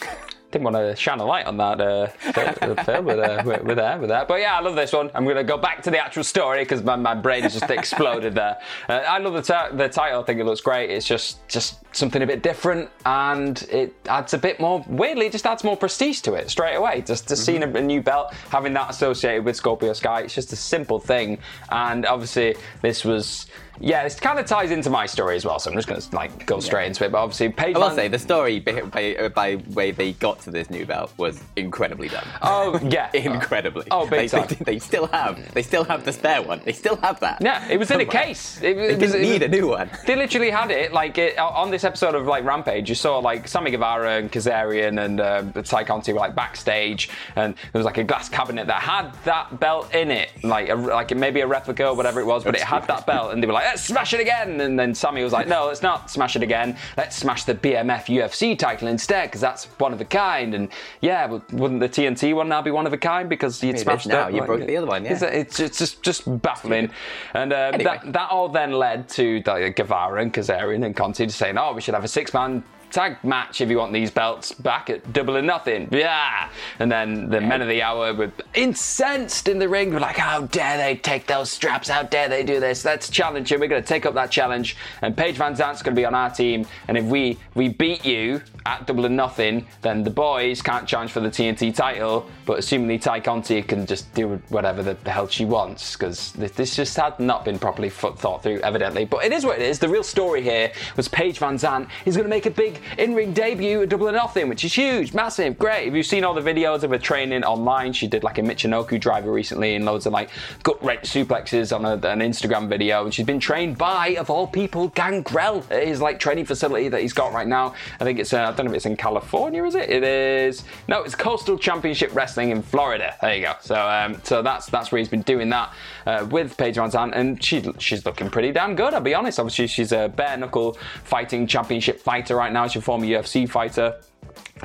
Didn't 0.52 0.64
want 0.64 0.76
to 0.76 0.94
shine 0.96 1.18
a 1.18 1.24
light 1.24 1.46
on 1.46 1.56
that, 1.56 1.80
uh, 1.80 2.08
Phil, 2.08 3.02
with, 3.02 3.18
uh, 3.18 3.42
with, 3.64 3.78
that, 3.78 3.98
with 3.98 4.10
that. 4.10 4.28
But 4.28 4.40
yeah, 4.40 4.54
I 4.54 4.60
love 4.60 4.76
this 4.76 4.92
one. 4.92 5.10
I'm 5.14 5.24
going 5.24 5.36
to 5.36 5.44
go 5.44 5.56
back 5.56 5.82
to 5.84 5.90
the 5.90 5.98
actual 5.98 6.24
story 6.24 6.60
because 6.60 6.82
my, 6.82 6.94
my 6.94 7.14
brain 7.14 7.44
has 7.44 7.54
just 7.54 7.70
exploded 7.70 8.34
there. 8.34 8.60
Uh, 8.86 8.92
I 8.92 9.16
love 9.16 9.32
the, 9.32 9.40
ti- 9.40 9.74
the 9.78 9.88
title. 9.88 10.20
I 10.20 10.24
think 10.24 10.40
it 10.40 10.44
looks 10.44 10.60
great. 10.60 10.90
It's 10.90 11.06
just 11.06 11.48
just 11.48 11.78
something 11.96 12.20
a 12.20 12.26
bit 12.26 12.42
different, 12.42 12.90
and 13.06 13.62
it 13.70 13.94
adds 14.06 14.34
a 14.34 14.38
bit 14.38 14.60
more. 14.60 14.84
Weirdly, 14.88 15.24
it 15.24 15.32
just 15.32 15.46
adds 15.46 15.64
more 15.64 15.76
prestige 15.76 16.20
to 16.20 16.34
it 16.34 16.50
straight 16.50 16.74
away. 16.74 17.00
Just 17.00 17.28
to 17.28 17.36
seeing 17.36 17.62
a, 17.62 17.68
a 17.68 17.80
new 17.80 18.02
belt, 18.02 18.34
having 18.50 18.74
that 18.74 18.90
associated 18.90 19.46
with 19.46 19.56
Scorpio 19.56 19.94
Sky, 19.94 20.20
it's 20.20 20.34
just 20.34 20.52
a 20.52 20.56
simple 20.56 20.98
thing. 20.98 21.38
And 21.70 22.04
obviously, 22.04 22.56
this 22.82 23.06
was. 23.06 23.46
Yeah, 23.82 24.04
this 24.04 24.18
kind 24.20 24.38
of 24.38 24.46
ties 24.46 24.70
into 24.70 24.90
my 24.90 25.06
story 25.06 25.34
as 25.36 25.44
well, 25.44 25.58
so 25.58 25.68
I'm 25.70 25.76
just 25.76 25.88
going 25.88 26.00
to 26.00 26.14
like 26.16 26.46
go 26.46 26.60
straight 26.60 26.86
into 26.86 27.04
it. 27.04 27.10
But 27.12 27.18
obviously, 27.18 27.48
Paige 27.48 27.74
I 27.74 27.78
will 27.80 27.88
Van- 27.88 27.96
say 27.96 28.08
the 28.08 28.18
story 28.18 28.60
by, 28.60 29.28
by, 29.34 29.56
way 29.74 29.90
they 29.90 30.12
got 30.12 30.40
to 30.42 30.50
this 30.52 30.70
new 30.70 30.86
belt 30.86 31.12
was 31.16 31.42
incredibly 31.56 32.08
done. 32.08 32.26
Oh 32.42 32.78
yeah, 32.84 33.10
incredibly. 33.14 33.84
Oh, 33.90 34.06
big 34.06 34.30
they, 34.30 34.38
time. 34.38 34.46
They, 34.48 34.74
they 34.74 34.78
still 34.78 35.06
have. 35.08 35.52
They 35.52 35.62
still 35.62 35.84
have 35.84 36.04
the 36.04 36.12
spare 36.12 36.42
one. 36.42 36.60
They 36.64 36.72
still 36.72 36.96
have 36.96 37.18
that. 37.20 37.40
Yeah, 37.42 37.68
it 37.68 37.76
was 37.78 37.90
in 37.90 38.00
a 38.00 38.06
case. 38.06 38.58
It, 38.58 38.60
They 38.60 38.70
it 38.70 39.00
was, 39.00 39.12
didn't 39.12 39.16
it 39.16 39.22
need 39.28 39.42
was- 39.42 39.58
a 39.58 39.60
new 39.60 39.68
one. 39.68 39.90
They 40.06 40.16
literally 40.16 40.50
had 40.50 40.70
it 40.70 40.92
like 40.92 41.18
it, 41.18 41.38
on 41.38 41.70
this 41.70 41.84
episode 41.84 42.14
of 42.14 42.26
like 42.26 42.44
Rampage. 42.44 42.88
You 42.88 42.94
saw 42.94 43.18
like 43.18 43.48
Sammy 43.48 43.70
Guevara 43.72 44.12
and 44.18 44.30
Kazarian 44.30 45.04
and 45.04 45.20
uh, 45.20 45.62
Tay 45.62 45.84
Conti 45.84 46.12
were 46.12 46.20
like 46.20 46.34
backstage, 46.34 47.08
and 47.34 47.54
there 47.54 47.78
was 47.80 47.84
like 47.84 47.98
a 47.98 48.04
glass 48.04 48.28
cabinet 48.28 48.66
that 48.68 48.80
had 48.82 49.12
that 49.24 49.58
belt 49.58 49.92
in 49.94 50.10
it, 50.10 50.30
like 50.44 50.68
a, 50.68 50.74
like 50.74 51.14
maybe 51.16 51.40
a 51.40 51.46
replica 51.46 51.88
or 51.88 51.94
whatever 51.96 52.20
it 52.20 52.26
was, 52.26 52.44
but 52.44 52.54
it 52.54 52.60
had 52.62 52.86
that 52.86 53.06
belt, 53.06 53.32
and 53.32 53.42
they 53.42 53.46
were 53.46 53.52
like, 53.52 53.71
"Let's 53.72 53.84
smash 53.84 54.12
it 54.12 54.20
again!" 54.20 54.60
And 54.60 54.78
then 54.78 54.94
Sammy 54.94 55.22
was 55.24 55.32
like, 55.32 55.48
"No, 55.48 55.66
let's 55.66 55.80
not 55.82 56.10
smash 56.10 56.36
it 56.36 56.42
again. 56.42 56.76
Let's 56.98 57.16
smash 57.16 57.44
the 57.44 57.54
BMF 57.54 58.04
UFC 58.06 58.58
title 58.58 58.88
instead, 58.88 59.28
because 59.28 59.40
that's 59.40 59.64
one 59.78 59.94
of 59.94 60.00
a 60.00 60.04
kind." 60.04 60.54
And 60.54 60.68
yeah, 61.00 61.26
but 61.26 61.50
wouldn't 61.52 61.80
the 61.80 61.88
TNT 61.88 62.34
one 62.34 62.48
now 62.50 62.60
be 62.60 62.70
one 62.70 62.86
of 62.86 62.92
a 62.92 62.98
kind 62.98 63.28
because 63.28 63.62
you'd 63.62 63.76
It 63.76 63.80
smashed 63.80 64.06
now. 64.06 64.28
it? 64.28 64.34
You 64.34 64.42
broke 64.42 64.66
the 64.66 64.76
other 64.76 64.86
one, 64.86 65.04
yeah. 65.06 65.24
It's, 65.24 65.58
it's, 65.58 65.78
just 65.78 66.02
just 66.02 66.42
baffling, 66.42 66.90
and 67.32 67.52
uh, 67.52 67.70
Anyway. 67.72 67.84
that 67.84 68.12
that 68.12 68.30
all 68.30 68.48
then 68.50 68.72
led 68.72 69.08
to 69.10 69.42
like, 69.46 69.76
Guevara 69.76 70.20
and 70.20 70.32
Kazarian 70.34 70.84
and 70.84 70.94
Conti 70.94 71.28
saying, 71.30 71.56
"Oh, 71.56 71.72
we 71.72 71.80
should 71.80 71.94
have 71.94 72.04
a 72.04 72.08
six-man 72.08 72.62
tag 72.92 73.22
match 73.24 73.60
if 73.60 73.70
you 73.70 73.78
want 73.78 73.92
these 73.92 74.10
belts 74.10 74.52
back 74.52 74.90
at 74.90 75.12
Double 75.12 75.36
or 75.36 75.42
Nothing. 75.42 75.88
Yeah. 75.90 76.48
And 76.78 76.90
then 76.90 77.30
the 77.30 77.40
men 77.40 77.62
of 77.62 77.68
the 77.68 77.82
hour 77.82 78.14
were 78.14 78.30
incensed 78.54 79.48
in 79.48 79.58
the 79.58 79.68
ring. 79.68 79.92
We're 79.92 80.00
like, 80.00 80.16
how 80.16 80.42
dare 80.42 80.76
they 80.76 80.96
take 80.96 81.26
those 81.26 81.50
straps? 81.50 81.88
How 81.88 82.02
dare 82.02 82.28
they 82.28 82.44
do 82.44 82.60
this? 82.60 82.84
Let's 82.84 83.08
challenge 83.08 83.50
you. 83.50 83.58
We're 83.58 83.68
going 83.68 83.82
to 83.82 83.88
take 83.88 84.06
up 84.06 84.14
that 84.14 84.30
challenge. 84.30 84.76
And 85.00 85.16
Paige 85.16 85.36
VanZant's 85.36 85.82
going 85.82 85.94
to 85.94 86.00
be 86.00 86.04
on 86.04 86.14
our 86.14 86.30
team. 86.30 86.66
And 86.88 86.96
if 86.96 87.04
we 87.04 87.38
we 87.54 87.68
beat 87.68 88.04
you 88.04 88.40
at 88.66 88.86
Double 88.86 89.06
or 89.06 89.08
Nothing, 89.08 89.66
then 89.80 90.04
the 90.04 90.10
boys 90.10 90.62
can't 90.62 90.86
challenge 90.86 91.10
for 91.10 91.20
the 91.20 91.28
TNT 91.28 91.74
title. 91.74 92.26
But 92.46 92.58
assumingly 92.58 93.00
Tay 93.00 93.20
Conti 93.20 93.62
can 93.62 93.86
just 93.86 94.12
do 94.14 94.40
whatever 94.48 94.82
the, 94.82 95.10
hell 95.10 95.28
she 95.28 95.44
wants 95.44 95.96
because 95.96 96.32
this, 96.32 96.52
this 96.52 96.76
just 96.76 96.96
had 96.96 97.18
not 97.18 97.44
been 97.44 97.58
properly 97.58 97.90
thought 97.90 98.42
through, 98.42 98.60
evidently. 98.60 99.04
But 99.04 99.24
it 99.24 99.32
is 99.32 99.44
what 99.44 99.58
it 99.58 99.62
is. 99.62 99.78
The 99.78 99.88
real 99.88 100.02
story 100.02 100.42
here 100.42 100.72
was 100.96 101.08
Paige 101.08 101.38
Van 101.38 101.56
Zant 101.56 101.88
is 102.04 102.16
going 102.16 102.24
to 102.24 102.30
make 102.30 102.46
a 102.46 102.50
big 102.50 102.80
in-ring 102.98 103.32
debut 103.32 103.82
at 103.82 103.88
Double 103.88 104.08
or 104.08 104.12
Nothing, 104.12 104.48
which 104.48 104.64
is 104.64 104.74
huge, 104.74 105.12
massive, 105.14 105.58
great. 105.58 105.88
If 105.88 105.94
you've 105.94 106.06
seen 106.06 106.24
all 106.24 106.34
the 106.34 106.40
videos 106.40 106.82
of 106.82 106.90
her 106.90 106.98
training 106.98 107.44
online, 107.44 107.92
she 107.92 108.06
did 108.06 108.22
like 108.22 108.38
a 108.38 108.42
Michinoku 108.42 109.00
driver 109.00 109.32
recently 109.32 109.74
and 109.74 109.84
loads 109.84 110.06
of 110.06 110.12
like 110.12 110.30
gut 110.62 110.82
wrench 110.82 111.02
suplexes 111.02 111.74
on 111.74 111.84
a, 111.84 111.94
an 112.08 112.20
Instagram 112.20 112.68
video. 112.68 113.04
And 113.04 113.14
she's 113.14 113.26
been 113.26 113.40
trained 113.40 113.78
by, 113.78 114.16
of 114.16 114.30
all 114.30 114.46
people, 114.46 114.88
Gangrel 114.88 115.64
at 115.70 115.86
his 115.86 116.00
like 116.00 116.18
training 116.18 116.46
facility 116.46 116.88
that 116.88 117.00
he's 117.00 117.12
got 117.12 117.32
right 117.32 117.46
now. 117.46 117.74
I 118.00 118.04
think 118.04 118.18
it's, 118.18 118.32
uh, 118.32 118.42
I 118.42 118.52
don't 118.52 118.66
know 118.66 118.72
if 118.72 118.76
it's 118.76 118.86
in 118.86 118.96
California, 118.96 119.64
is 119.64 119.74
it? 119.74 119.90
It 119.90 120.04
is. 120.04 120.64
No, 120.88 121.02
it's 121.02 121.14
Coastal 121.14 121.58
Championship 121.58 122.14
Wrestling 122.14 122.50
in 122.50 122.62
Florida. 122.62 123.14
There 123.20 123.34
you 123.34 123.42
go. 123.42 123.54
So, 123.60 123.74
um, 123.74 124.20
so 124.22 124.42
that's 124.42 124.66
that's 124.66 124.90
where 124.90 124.98
he's 124.98 125.08
been 125.08 125.22
doing 125.22 125.50
that 125.50 125.72
uh, 126.06 126.26
with 126.30 126.56
Paige 126.56 126.76
VanZant, 126.76 127.12
and 127.14 127.42
she 127.42 127.62
she's 127.78 128.04
looking 128.04 128.30
pretty 128.30 128.52
damn 128.52 128.74
good. 128.74 128.94
I'll 128.94 129.00
be 129.00 129.14
honest. 129.14 129.38
Obviously, 129.38 129.66
she's 129.66 129.92
a 129.92 130.08
bare 130.08 130.36
knuckle 130.36 130.78
fighting 131.04 131.46
championship 131.46 132.00
fighter 132.00 132.36
right 132.36 132.52
now. 132.52 132.66
Former 132.80 133.04
UFC 133.06 133.48
fighter 133.48 134.00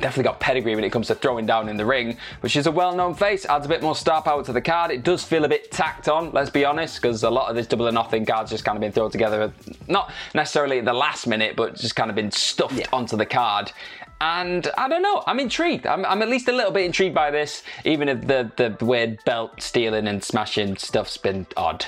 definitely 0.00 0.22
got 0.24 0.38
pedigree 0.38 0.74
when 0.76 0.84
it 0.84 0.90
comes 0.90 1.08
to 1.08 1.14
throwing 1.14 1.44
down 1.44 1.68
in 1.68 1.76
the 1.76 1.84
ring, 1.84 2.16
which 2.40 2.54
is 2.56 2.66
a 2.66 2.70
well-known 2.70 3.14
face, 3.14 3.44
adds 3.46 3.66
a 3.66 3.68
bit 3.68 3.82
more 3.82 3.96
star 3.96 4.22
power 4.22 4.44
to 4.44 4.52
the 4.52 4.60
card. 4.60 4.90
It 4.92 5.02
does 5.02 5.24
feel 5.24 5.44
a 5.44 5.48
bit 5.48 5.72
tacked 5.72 6.08
on, 6.08 6.30
let's 6.30 6.50
be 6.50 6.64
honest, 6.64 7.02
because 7.02 7.24
a 7.24 7.30
lot 7.30 7.50
of 7.50 7.56
this 7.56 7.66
double 7.66 7.88
or 7.88 7.92
nothing 7.92 8.24
cards 8.24 8.50
just 8.50 8.64
kind 8.64 8.76
of 8.76 8.80
been 8.80 8.92
thrown 8.92 9.10
together, 9.10 9.52
not 9.88 10.12
necessarily 10.34 10.78
at 10.78 10.84
the 10.84 10.92
last 10.92 11.26
minute, 11.26 11.56
but 11.56 11.74
just 11.74 11.96
kind 11.96 12.10
of 12.10 12.16
been 12.16 12.30
stuffed 12.30 12.74
Yeah. 12.78 12.86
onto 12.92 13.16
the 13.16 13.26
card. 13.26 13.72
And 14.20 14.68
I 14.78 14.88
don't 14.88 15.02
know, 15.02 15.22
I'm 15.26 15.40
intrigued. 15.40 15.86
I'm, 15.86 16.04
I'm 16.04 16.22
at 16.22 16.28
least 16.28 16.48
a 16.48 16.52
little 16.52 16.72
bit 16.72 16.84
intrigued 16.84 17.14
by 17.14 17.30
this, 17.30 17.62
even 17.84 18.08
if 18.08 18.26
the, 18.26 18.50
the 18.56 18.84
weird 18.84 19.18
belt 19.24 19.60
stealing 19.62 20.06
and 20.08 20.22
smashing 20.22 20.76
stuff's 20.76 21.16
been 21.16 21.46
odd. 21.56 21.86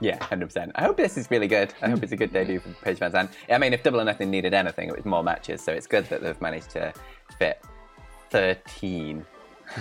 Yeah, 0.00 0.22
hundred 0.24 0.46
percent. 0.46 0.72
I 0.76 0.82
hope 0.82 0.96
this 0.96 1.16
is 1.18 1.30
really 1.30 1.48
good. 1.48 1.74
I 1.82 1.88
hope 1.88 2.02
it's 2.02 2.12
a 2.12 2.16
good 2.16 2.32
debut 2.32 2.60
for 2.60 2.70
Paige 2.84 2.98
VanZant. 2.98 3.30
I 3.50 3.58
mean, 3.58 3.72
if 3.72 3.82
Double 3.82 4.00
or 4.00 4.04
Nothing 4.04 4.30
needed 4.30 4.54
anything, 4.54 4.88
it 4.88 4.96
was 4.96 5.04
more 5.04 5.22
matches. 5.24 5.60
So 5.62 5.72
it's 5.72 5.86
good 5.86 6.04
that 6.06 6.22
they've 6.22 6.40
managed 6.40 6.70
to 6.70 6.92
fit 7.38 7.60
thirteen 8.30 9.24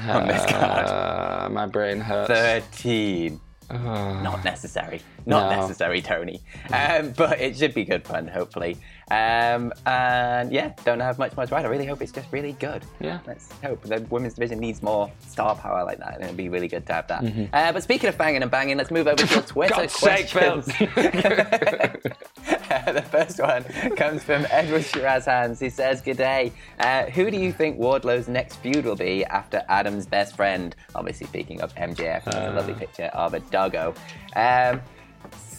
on 0.08 0.28
this 0.28 0.46
card. 0.52 0.88
Uh, 0.88 1.50
my 1.52 1.66
brain 1.68 2.00
hurts. 2.00 2.28
Thirteen. 2.30 3.40
Not 3.70 4.44
necessary. 4.46 5.02
Not 5.26 5.52
No. 5.52 5.60
necessary, 5.62 6.02
Tony. 6.02 6.42
Um, 6.72 7.12
but 7.18 7.40
it 7.42 7.58
should 7.58 7.74
be 7.74 7.84
good 7.84 8.06
fun, 8.08 8.28
hopefully. 8.28 8.78
Um, 9.10 9.72
and 9.86 10.52
yeah, 10.52 10.74
don't 10.84 11.00
have 11.00 11.18
much 11.18 11.36
more 11.38 11.46
to 11.46 11.56
add. 11.56 11.66
I 11.66 11.70
really 11.70 11.86
hope 11.86 12.02
it's 12.02 12.12
just 12.12 12.28
really 12.32 12.52
good. 12.54 12.84
Yeah. 13.00 13.20
Let's 13.26 13.52
hope 13.64 13.82
the 13.84 14.06
women's 14.10 14.34
division 14.34 14.60
needs 14.60 14.84
more 14.84 15.10
star 15.28 15.56
power 15.56 15.84
like 15.86 16.00
that, 16.00 16.16
and 16.16 16.24
it'd 16.26 16.36
be 16.38 16.50
really 16.50 16.68
good 16.68 16.86
to 16.88 16.94
have 16.94 17.08
that. 17.08 17.22
Mm-hmm. 17.24 17.46
Uh, 17.54 17.72
but 17.72 17.84
speaking 17.84 18.10
of 18.10 18.18
banging 18.18 18.42
and 18.42 18.52
banging, 18.52 18.78
let's 18.78 18.92
move 18.92 19.08
over 19.08 19.16
to 19.26 19.34
your 19.34 19.44
Twitter 19.54 19.76
God's 19.76 19.94
sake, 19.94 20.28
Phil. 20.28 20.62
questions. 20.62 20.78
the 22.88 23.06
first 23.10 23.40
one 23.40 23.64
comes 23.96 24.24
from 24.24 24.46
Edward 24.50 24.84
Shiraz 24.84 25.26
Hands. 25.26 25.58
He 25.60 25.70
says, 25.70 26.02
Good 26.02 26.18
day. 26.18 26.52
Uh, 26.80 27.04
who 27.06 27.32
do 27.32 27.38
you 27.38 27.52
think 27.54 27.78
Wardlow's 27.78 28.28
next 28.28 28.58
feud 28.58 28.86
will 28.86 28.96
be 28.96 29.24
after 29.26 29.64
Adam's 29.70 30.06
best 30.06 30.36
friend? 30.36 30.76
Obviously, 30.96 31.28
speaking 31.28 31.62
of 31.62 31.74
MJF, 31.76 32.24
there's 32.26 32.36
a 32.36 32.50
Uh. 32.50 32.54
lovely 32.54 32.74
picture 32.74 33.06
of 33.14 33.34
a 33.34 33.40
doggo. 33.40 33.94
Um, 34.36 34.82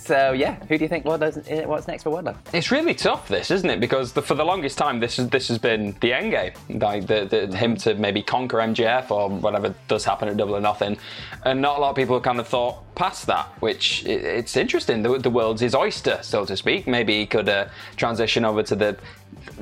so, 0.08 0.32
yeah, 0.32 0.54
who 0.68 0.78
do 0.78 0.84
you 0.84 0.88
think 0.88 1.04
Wardlow's, 1.04 1.36
uh, 1.36 1.64
what's 1.66 1.86
next 1.86 2.04
for 2.04 2.10
Wardlow? 2.10 2.34
It's 2.54 2.70
really 2.70 2.94
tough, 2.94 3.28
this, 3.28 3.50
isn't 3.50 3.68
it? 3.68 3.78
Because 3.78 4.14
the, 4.14 4.22
for 4.22 4.34
the 4.34 4.44
longest 4.44 4.78
time, 4.78 5.00
this 5.00 5.18
is 5.18 5.28
this 5.28 5.48
has 5.48 5.58
been 5.58 5.94
the 6.00 6.14
end 6.14 6.30
game, 6.30 6.80
like 6.80 7.06
the, 7.06 7.26
the, 7.26 7.54
him 7.54 7.76
to 7.76 7.94
maybe 7.94 8.22
conquer 8.22 8.56
MJF 8.56 9.10
or 9.10 9.28
whatever 9.28 9.74
does 9.86 10.06
happen 10.06 10.28
at 10.28 10.38
Double 10.38 10.56
or 10.56 10.62
Nothing, 10.62 10.96
and 11.44 11.60
not 11.60 11.76
a 11.76 11.80
lot 11.82 11.90
of 11.90 11.96
people 11.96 12.18
kind 12.22 12.40
of 12.40 12.48
thought 12.48 12.82
past 12.94 13.26
that. 13.26 13.48
Which 13.60 14.02
it, 14.06 14.24
it's 14.24 14.56
interesting. 14.56 15.02
The, 15.02 15.18
the 15.18 15.28
world's 15.28 15.60
his 15.60 15.74
oyster, 15.74 16.18
so 16.22 16.46
to 16.46 16.56
speak. 16.56 16.86
Maybe 16.86 17.18
he 17.18 17.26
could 17.26 17.50
uh, 17.50 17.68
transition 17.96 18.46
over 18.46 18.62
to 18.62 18.74
the 18.74 18.96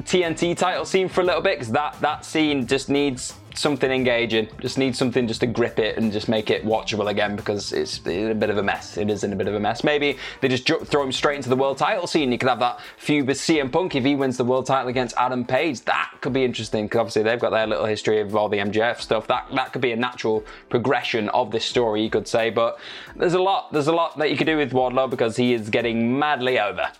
TNT 0.02 0.56
title 0.56 0.84
scene 0.84 1.08
for 1.08 1.22
a 1.22 1.24
little 1.24 1.42
bit 1.42 1.58
because 1.58 1.72
that 1.72 2.00
that 2.02 2.24
scene 2.24 2.68
just 2.68 2.88
needs 2.88 3.34
something 3.58 3.90
engaging. 3.90 4.48
Just 4.60 4.78
need 4.78 4.96
something 4.96 5.26
just 5.26 5.40
to 5.40 5.46
grip 5.46 5.78
it 5.78 5.96
and 5.96 6.12
just 6.12 6.28
make 6.28 6.50
it 6.50 6.64
watchable 6.64 7.10
again 7.10 7.36
because 7.36 7.72
it's 7.72 7.98
in 8.06 8.30
a 8.30 8.34
bit 8.34 8.50
of 8.50 8.58
a 8.58 8.62
mess. 8.62 8.96
It 8.96 9.10
is 9.10 9.24
in 9.24 9.32
a 9.32 9.36
bit 9.36 9.48
of 9.48 9.54
a 9.54 9.60
mess. 9.60 9.84
Maybe 9.84 10.18
they 10.40 10.48
just 10.48 10.66
ju- 10.66 10.84
throw 10.84 11.02
him 11.02 11.12
straight 11.12 11.36
into 11.36 11.48
the 11.48 11.56
world 11.56 11.78
title 11.78 12.06
scene. 12.06 12.32
You 12.32 12.38
could 12.38 12.48
have 12.48 12.60
that 12.60 12.80
feud 12.96 13.26
with 13.26 13.38
CM 13.38 13.70
Punk 13.70 13.94
if 13.94 14.04
he 14.04 14.14
wins 14.14 14.36
the 14.36 14.44
world 14.44 14.66
title 14.66 14.88
against 14.88 15.16
Adam 15.16 15.44
Page. 15.44 15.82
That 15.82 16.12
could 16.20 16.32
be 16.32 16.44
interesting 16.44 16.86
because 16.86 17.00
obviously 17.00 17.22
they've 17.22 17.40
got 17.40 17.50
their 17.50 17.66
little 17.66 17.86
history 17.86 18.20
of 18.20 18.34
all 18.34 18.48
the 18.48 18.58
MJF 18.58 19.00
stuff. 19.00 19.26
That 19.28 19.46
that 19.54 19.72
could 19.72 19.82
be 19.82 19.92
a 19.92 19.96
natural 19.96 20.44
progression 20.68 21.28
of 21.30 21.50
this 21.50 21.64
story, 21.64 22.02
you 22.02 22.10
could 22.10 22.28
say. 22.28 22.50
But 22.50 22.78
there's 23.14 23.34
a 23.34 23.42
lot. 23.42 23.72
There's 23.72 23.88
a 23.88 23.92
lot 23.92 24.18
that 24.18 24.30
you 24.30 24.36
could 24.36 24.46
do 24.46 24.56
with 24.56 24.72
Wardlow 24.72 25.10
because 25.10 25.36
he 25.36 25.54
is 25.54 25.70
getting 25.70 26.18
madly 26.18 26.58
over. 26.58 26.90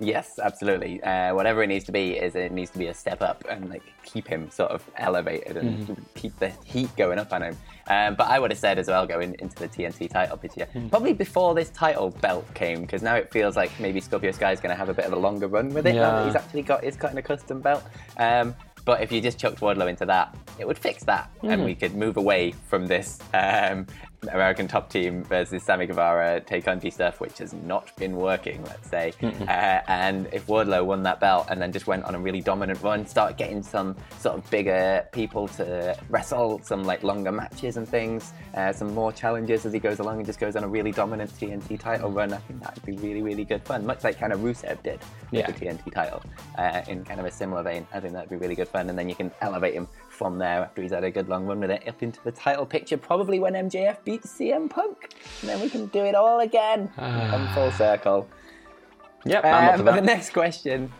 Yes, 0.00 0.38
absolutely. 0.42 1.02
Uh, 1.02 1.34
whatever 1.34 1.62
it 1.62 1.68
needs 1.68 1.84
to 1.84 1.92
be 1.92 2.12
is 2.12 2.34
it 2.34 2.52
needs 2.52 2.70
to 2.72 2.78
be 2.78 2.86
a 2.88 2.94
step 2.94 3.22
up 3.22 3.44
and 3.48 3.70
like 3.70 3.82
keep 4.04 4.26
him 4.26 4.50
sort 4.50 4.70
of 4.70 4.82
elevated 4.96 5.56
and 5.56 6.04
keep 6.14 6.36
the 6.38 6.50
heat 6.64 6.94
going 6.96 7.18
up 7.18 7.32
on 7.32 7.42
him. 7.42 7.56
Um, 7.86 8.14
but 8.14 8.28
I 8.28 8.38
would 8.38 8.50
have 8.50 8.58
said 8.58 8.78
as 8.78 8.88
well 8.88 9.06
going 9.06 9.36
into 9.38 9.56
the 9.56 9.68
TNT 9.68 10.08
title 10.10 10.36
picture, 10.36 10.66
probably 10.90 11.12
before 11.12 11.54
this 11.54 11.70
title 11.70 12.10
belt 12.10 12.46
came, 12.54 12.80
because 12.82 13.02
now 13.02 13.14
it 13.14 13.30
feels 13.32 13.56
like 13.56 13.70
maybe 13.78 14.00
Scorpio 14.00 14.32
Sky 14.32 14.52
is 14.52 14.60
going 14.60 14.70
to 14.70 14.76
have 14.76 14.88
a 14.88 14.94
bit 14.94 15.04
of 15.04 15.12
a 15.12 15.16
longer 15.18 15.46
run 15.48 15.68
with 15.72 15.86
it 15.86 15.94
now 15.94 16.10
that 16.10 16.18
Yeah. 16.20 16.26
he's 16.26 16.34
actually 16.36 16.62
got 16.62 16.82
his 16.82 16.96
kind 16.96 17.18
of 17.18 17.24
custom 17.24 17.60
belt. 17.60 17.82
Um, 18.16 18.54
but 18.84 19.00
if 19.00 19.10
you 19.10 19.20
just 19.22 19.38
chucked 19.38 19.60
Wardlow 19.60 19.88
into 19.88 20.04
that, 20.06 20.36
it 20.58 20.66
would 20.66 20.78
fix 20.78 21.04
that, 21.04 21.30
and 21.42 21.64
we 21.64 21.74
could 21.74 21.94
move 21.94 22.18
away 22.18 22.50
from 22.68 22.86
this 22.86 23.18
um, 23.32 23.86
American 24.28 24.66
Top 24.68 24.90
Team 24.90 25.22
versus 25.24 25.62
Sammy 25.62 25.86
Guevara 25.86 26.40
Tay 26.40 26.60
Conti 26.60 26.90
stuff, 26.90 27.20
which 27.20 27.38
has 27.38 27.52
not 27.52 27.94
been 27.96 28.16
working, 28.16 28.62
let's 28.64 28.88
say. 28.88 29.12
Uh, 29.22 29.80
and 29.88 30.28
if 30.32 30.46
Wardlow 30.46 30.84
won 30.84 31.02
that 31.04 31.20
belt 31.20 31.46
and 31.50 31.60
then 31.60 31.72
just 31.72 31.86
went 31.86 32.04
on 32.04 32.14
a 32.14 32.18
really 32.18 32.40
dominant 32.40 32.80
run, 32.82 33.06
start 33.06 33.36
getting 33.36 33.62
some 33.62 33.96
sort 34.18 34.36
of 34.38 34.48
bigger 34.50 35.06
people 35.12 35.48
to 35.48 35.96
wrestle, 36.08 36.60
some 36.62 36.84
like 36.84 37.02
longer 37.02 37.32
matches 37.32 37.76
and 37.76 37.88
things, 37.88 38.32
uh, 38.54 38.72
some 38.72 38.94
more 38.94 39.12
challenges 39.12 39.64
as 39.66 39.72
he 39.72 39.78
goes 39.78 39.98
along 39.98 40.16
and 40.18 40.26
just 40.26 40.40
goes 40.40 40.56
on 40.56 40.64
a 40.64 40.68
really 40.68 40.92
dominant 40.92 41.30
TNT 41.38 41.78
title 41.78 42.10
run, 42.10 42.32
I 42.32 42.38
think 42.38 42.62
that 42.62 42.74
would 42.74 42.84
be 42.86 42.96
really, 42.96 43.22
really 43.22 43.44
good 43.44 43.62
fun, 43.64 43.84
much 43.86 44.04
like 44.04 44.18
kind 44.18 44.32
of 44.32 44.40
Rusev 44.40 44.82
did 44.82 45.00
with 45.30 45.40
Yeah. 45.40 45.46
the 45.46 45.52
TNT 45.52 45.92
title 45.92 46.22
uh, 46.58 46.82
in 46.88 47.04
kind 47.04 47.20
of 47.20 47.26
a 47.26 47.30
similar 47.30 47.62
vein. 47.62 47.86
I 47.92 48.00
think 48.00 48.12
that'd 48.14 48.30
be 48.30 48.36
really 48.36 48.54
good 48.54 48.68
fun, 48.68 48.88
and 48.90 48.98
then 48.98 49.08
you 49.08 49.14
can 49.14 49.30
elevate 49.40 49.74
him 49.74 49.88
from 50.14 50.38
there 50.38 50.62
after 50.62 50.82
he's 50.82 50.92
had 50.92 51.04
a 51.04 51.10
good 51.10 51.28
long 51.28 51.46
run 51.46 51.60
with 51.60 51.70
it 51.70 51.86
up 51.88 52.02
into 52.02 52.22
the 52.24 52.32
title 52.32 52.64
picture, 52.64 52.96
probably 52.96 53.38
when 53.38 53.54
MJF 53.54 54.04
beats 54.04 54.32
CM 54.38 54.70
Punk, 54.70 55.14
and 55.40 55.50
then 55.50 55.60
we 55.60 55.68
can 55.68 55.86
do 55.86 56.00
it 56.04 56.14
all 56.14 56.40
again, 56.40 56.88
come 56.96 57.48
full 57.54 57.70
circle. 57.72 58.28
Yep, 59.26 59.44
I'm 59.44 59.80
up 59.80 59.86
Um, 59.86 59.96
the 59.96 60.02
next 60.02 60.30
question 60.32 60.92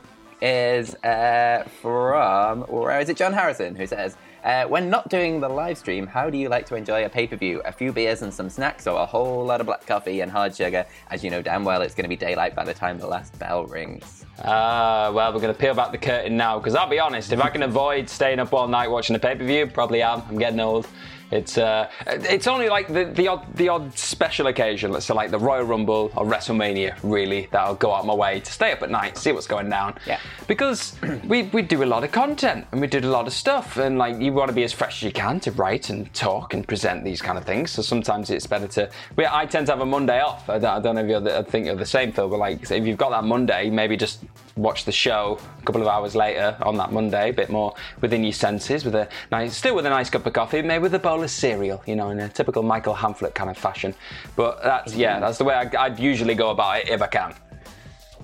is 0.45 0.95
uh, 0.97 1.65
from 1.81 2.61
where 2.63 3.01
is 3.01 3.09
it? 3.09 3.17
John 3.17 3.33
Harrison, 3.33 3.75
who 3.75 3.87
says, 3.87 4.17
uh, 4.45 4.65
"When 4.67 4.91
not 4.91 5.09
doing 5.09 5.41
the 5.41 5.49
live 5.49 5.79
stream, 5.79 6.07
how 6.07 6.29
do 6.29 6.37
you 6.37 6.51
like 6.51 6.67
to 6.67 6.75
enjoy 6.75 7.05
a 7.07 7.09
pay 7.09 7.27
per 7.27 7.37
view? 7.37 7.63
A 7.65 7.73
few 7.73 7.93
beers 7.93 8.21
and 8.21 8.33
some 8.33 8.51
snacks, 8.51 8.87
or 8.87 9.01
a 9.01 9.07
whole 9.07 9.45
lot 9.45 9.61
of 9.61 9.67
black 9.67 9.87
coffee 9.87 10.21
and 10.21 10.31
hard 10.31 10.55
sugar? 10.55 10.85
As 11.11 11.25
you 11.25 11.31
know 11.31 11.41
damn 11.41 11.65
well, 11.65 11.81
it's 11.81 11.95
going 11.95 12.05
to 12.05 12.11
be 12.11 12.17
daylight 12.17 12.55
by 12.55 12.65
the 12.65 12.75
time 12.75 12.99
the 12.99 13.07
last 13.07 13.39
bell 13.39 13.65
rings." 13.65 14.27
Ah, 14.45 15.11
well, 15.15 15.33
we're 15.33 15.41
going 15.41 15.55
to 15.55 15.59
peel 15.59 15.75
back 15.75 15.93
the 15.93 15.99
curtain 15.99 16.37
now 16.37 16.59
because 16.59 16.75
I'll 16.75 16.91
be 16.91 16.99
honest, 16.99 17.33
if 17.33 17.41
I 17.41 17.49
can 17.49 17.63
avoid 17.63 18.11
staying 18.11 18.39
up 18.39 18.53
all 18.53 18.69
night 18.69 18.89
watching 18.89 19.17
a 19.17 19.19
pay 19.19 19.35
per 19.35 19.45
view, 19.45 19.67
probably 19.67 20.03
am. 20.03 20.23
I'm 20.29 20.39
getting 20.39 20.61
old. 20.61 20.87
It's 21.35 21.59
uh, 21.59 21.91
it's 22.07 22.47
only 22.47 22.69
like 22.69 22.87
the, 22.87 23.07
the 23.07 23.27
odd 23.27 23.57
the 23.57 23.69
odd 23.69 23.99
special 23.99 24.47
occasion, 24.47 24.93
let's 24.93 25.07
say 25.07 25.15
like 25.15 25.33
the 25.33 25.39
Royal 25.39 25.65
Rumble 25.65 26.13
or 26.17 26.25
WrestleMania, 26.25 26.97
really, 27.03 27.49
that 27.51 27.61
I'll 27.61 27.75
go 27.75 27.93
out 27.93 28.07
my 28.07 28.15
way 28.15 28.39
to 28.39 28.53
stay 28.53 28.71
up 28.71 28.83
at 28.83 28.91
night, 28.91 29.19
see 29.19 29.33
what's 29.33 29.49
going 29.49 29.69
down. 29.69 29.99
Yeah. 30.07 30.21
Because 30.47 30.97
we, 31.25 31.43
we 31.45 31.63
do 31.63 31.83
a 31.83 31.87
lot 31.87 32.05
of 32.05 32.13
content 32.13 32.67
and 32.71 32.81
we 32.81 32.87
do 32.87 33.01
a 33.01 33.01
lot 33.01 33.27
of 33.27 33.33
stuff, 33.33 33.79
and 33.79 33.99
like 33.99 34.21
you 34.21 34.33
want 34.33 34.49
to 34.49 34.55
be 34.55 34.63
as 34.63 34.73
fresh 34.73 34.99
as 34.99 35.03
you 35.03 35.13
can 35.13 35.41
to 35.41 35.51
write 35.53 35.91
and 35.91 36.13
talk 36.15 36.55
and 36.55 36.69
present 36.69 37.03
these 37.03 37.21
kind 37.21 37.37
of 37.37 37.45
things. 37.45 37.73
So 37.73 37.83
sometimes 37.83 38.31
it's 38.31 38.47
better 38.47 38.69
to. 38.69 38.89
We, 39.17 39.27
I 39.27 39.45
tend 39.47 39.67
to 39.67 39.73
have 39.73 39.81
a 39.81 39.87
Monday 39.87 40.21
off. 40.21 40.49
I 40.49 40.61
don't, 40.61 40.71
I 40.71 40.81
don't 40.81 40.95
know 40.95 41.03
if 41.03 41.09
you're 41.09 41.21
the, 41.21 41.39
I 41.39 41.43
think 41.43 41.67
you're 41.67 41.75
the 41.75 41.85
same, 41.85 42.13
Phil, 42.13 42.29
but 42.29 42.39
like 42.39 42.71
if 42.71 42.87
you've 42.87 42.99
got 42.99 43.11
that 43.11 43.25
Monday, 43.25 43.71
maybe 43.71 43.97
just 43.97 44.21
watch 44.57 44.85
the 44.85 44.93
show 44.93 45.39
a 45.59 45.63
couple 45.65 45.83
of 45.83 45.89
hours 45.89 46.15
later 46.15 46.57
on 46.63 46.77
that 46.77 46.93
Monday, 46.93 47.31
a 47.31 47.33
bit 47.33 47.51
more 47.51 47.75
within 48.01 48.23
your 48.23 48.33
senses, 48.33 48.85
with 48.85 48.95
a 48.95 49.09
nice, 49.31 49.57
still 49.57 49.75
with 49.75 49.87
a 49.87 49.91
nice 49.91 50.11
cup 50.11 50.27
of 50.27 50.33
coffee, 50.33 50.63
maybe 50.63 50.83
with 50.83 50.95
a 50.95 50.99
bowl 50.99 51.23
of 51.23 51.31
cereal, 51.31 51.83
you 51.87 51.97
know, 51.97 52.11
in 52.11 52.21
a 52.21 52.29
typical 52.29 52.63
Michael 52.63 52.95
Hamflett 52.95 53.35
kind 53.35 53.51
of 53.51 53.59
fashion. 53.59 53.95
But 54.37 54.63
that's 54.63 54.95
yeah, 54.95 55.21
that's 55.21 55.39
the 55.39 55.45
way 55.45 55.55
I, 55.55 55.71
I'd 55.85 55.99
usually 55.99 56.35
go 56.35 56.51
about 56.51 56.79
it 56.79 56.89
if 56.89 57.03
I 57.03 57.07
can. 57.09 57.35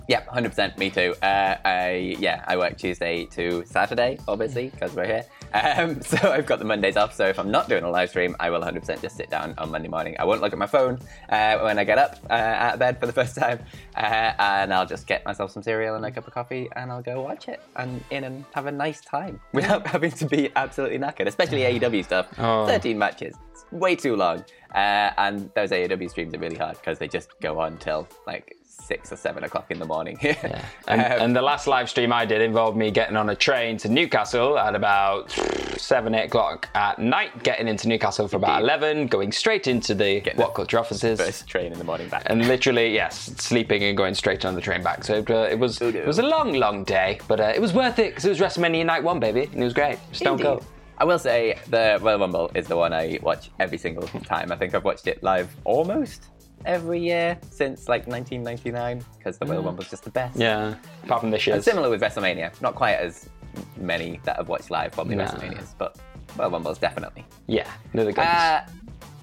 Yeah, 0.08 0.24
hundred 0.24 0.50
percent. 0.50 0.76
Me 0.76 0.90
too. 0.90 1.14
Uh, 1.22 1.56
I 1.64 2.16
yeah, 2.18 2.44
I 2.46 2.56
work 2.56 2.76
Tuesday 2.76 3.26
to 3.26 3.64
Saturday, 3.66 4.18
obviously, 4.26 4.70
because 4.70 4.94
we're 4.94 5.06
here. 5.06 5.24
Um, 5.52 6.00
so 6.02 6.30
I've 6.30 6.46
got 6.46 6.58
the 6.58 6.64
Mondays 6.64 6.96
off. 6.96 7.14
So 7.14 7.26
if 7.26 7.38
I'm 7.38 7.50
not 7.50 7.68
doing 7.68 7.84
a 7.84 7.90
live 7.90 8.10
stream, 8.10 8.36
I 8.40 8.50
will 8.50 8.60
100% 8.60 9.00
just 9.00 9.16
sit 9.16 9.30
down 9.30 9.54
on 9.58 9.70
Monday 9.70 9.88
morning. 9.88 10.16
I 10.18 10.24
won't 10.24 10.40
look 10.40 10.52
at 10.52 10.58
my 10.58 10.66
phone 10.66 10.98
uh, 11.28 11.58
when 11.58 11.78
I 11.78 11.84
get 11.84 11.98
up 11.98 12.18
uh, 12.28 12.34
out 12.34 12.74
of 12.74 12.78
bed 12.78 13.00
for 13.00 13.06
the 13.06 13.12
first 13.12 13.36
time, 13.36 13.60
uh, 13.96 14.32
and 14.38 14.72
I'll 14.72 14.86
just 14.86 15.06
get 15.06 15.24
myself 15.24 15.50
some 15.50 15.62
cereal 15.62 15.96
and 15.96 16.04
a 16.04 16.10
cup 16.10 16.26
of 16.26 16.34
coffee, 16.34 16.68
and 16.76 16.90
I'll 16.90 17.02
go 17.02 17.20
watch 17.20 17.48
it 17.48 17.60
and 17.76 18.02
in 18.10 18.24
and 18.24 18.44
have 18.54 18.66
a 18.66 18.72
nice 18.72 19.00
time 19.00 19.40
without 19.52 19.86
having 19.94 20.10
to 20.12 20.26
be 20.26 20.50
absolutely 20.56 20.98
knackered. 20.98 21.26
Especially 21.26 21.60
AEW 21.60 22.04
stuff. 22.04 22.28
Oh. 22.50 22.66
13 22.66 22.98
matches. 22.98 23.34
It's 23.52 23.64
way 23.70 23.94
too 23.94 24.16
long. 24.16 24.44
Uh, 24.74 25.10
and 25.18 25.50
those 25.54 25.70
AEW 25.70 26.08
streams 26.08 26.34
are 26.34 26.38
really 26.38 26.56
hard 26.56 26.78
because 26.78 26.98
they 26.98 27.06
just 27.06 27.38
go 27.40 27.60
on 27.60 27.76
till 27.78 28.08
like 28.26 28.56
six 28.80 29.12
or 29.12 29.16
seven 29.16 29.44
o'clock 29.44 29.70
in 29.70 29.78
the 29.78 29.84
morning. 29.84 30.18
Yeah. 30.22 30.64
And, 30.88 31.00
Um, 31.00 31.20
and 31.22 31.36
the 31.36 31.42
last 31.42 31.66
live 31.66 31.88
stream 31.90 32.12
I 32.12 32.24
did 32.24 32.40
involved 32.40 32.76
me 32.76 32.90
getting 32.90 33.16
on 33.16 33.28
a 33.30 33.34
train 33.36 33.76
to 33.78 33.88
Newcastle 33.88 34.58
at 34.58 34.74
about 34.74 35.30
seven, 35.76 36.14
eight 36.14 36.26
o'clock 36.26 36.68
at 36.74 36.98
night, 36.98 37.42
getting 37.42 37.68
into 37.68 37.88
Newcastle 37.88 38.28
for 38.28 38.36
about 38.36 38.62
eleven, 38.62 39.06
going 39.06 39.32
straight 39.32 39.66
into 39.66 39.94
the 39.94 40.20
Getting 40.20 40.40
What 40.40 40.54
Culture 40.54 40.78
offices. 40.78 41.20
first 41.20 41.46
train 41.46 41.72
in 41.72 41.78
the 41.78 41.84
morning 41.84 42.08
back. 42.08 42.22
And 42.26 42.46
literally, 42.46 42.92
yes, 42.94 43.32
sleeping 43.38 43.82
and 43.84 43.96
going 43.96 44.14
straight 44.14 44.44
on 44.44 44.54
the 44.54 44.60
train 44.60 44.82
back. 44.82 45.04
So 45.04 45.14
it, 45.16 45.30
uh, 45.30 45.48
it 45.50 45.58
was 45.58 45.76
Doo-doo. 45.78 45.98
it 45.98 46.06
was 46.06 46.18
a 46.18 46.22
long, 46.22 46.52
long 46.54 46.84
day, 46.84 47.20
but 47.28 47.40
uh, 47.40 47.52
it 47.54 47.60
was 47.60 47.72
worth 47.72 47.98
it 47.98 48.10
because 48.10 48.24
it 48.24 48.30
was 48.30 48.38
WrestleMania 48.40 48.84
Night 48.86 49.02
One, 49.02 49.20
baby, 49.20 49.42
and 49.44 49.60
it 49.60 49.64
was 49.64 49.74
great. 49.74 49.98
Stone 50.12 50.32
Indeed. 50.34 50.44
Cold. 50.44 50.64
I 50.98 51.04
will 51.04 51.18
say 51.18 51.58
the 51.68 51.98
Royal 52.02 52.18
Rumble 52.18 52.50
is 52.54 52.66
the 52.66 52.76
one 52.76 52.92
I 52.92 53.18
watch 53.22 53.50
every 53.58 53.78
single 53.78 54.06
time. 54.24 54.52
I 54.52 54.56
think 54.56 54.74
I've 54.74 54.84
watched 54.84 55.06
it 55.06 55.22
live 55.22 55.48
almost 55.64 56.24
every 56.64 57.00
year 57.00 57.38
since 57.50 57.88
like 57.88 58.06
1999 58.06 59.04
because 59.18 59.38
the 59.38 59.46
Royal 59.46 59.62
Rumble's 59.62 59.90
just 59.90 60.04
the 60.04 60.10
best. 60.10 60.38
Yeah, 60.38 60.74
apart 61.04 61.20
from 61.20 61.30
this 61.30 61.46
year. 61.46 61.60
similar 61.62 61.88
with 61.90 62.00
WrestleMania. 62.00 62.58
Not 62.60 62.74
quite 62.74 62.94
as 62.94 63.28
many 63.76 64.20
that 64.24 64.38
I've 64.38 64.48
watched 64.48 64.70
live, 64.70 64.92
probably 64.92 65.16
Nah. 65.16 65.26
WrestleManias, 65.26 65.74
but 65.78 65.96
Royal 66.36 66.50
Rumbles 66.50 66.78
definitely. 66.78 67.24
Yeah, 67.46 67.68
they're 67.94 68.04
the 68.04 68.12
good. 68.12 68.20
Uh, 68.24 68.62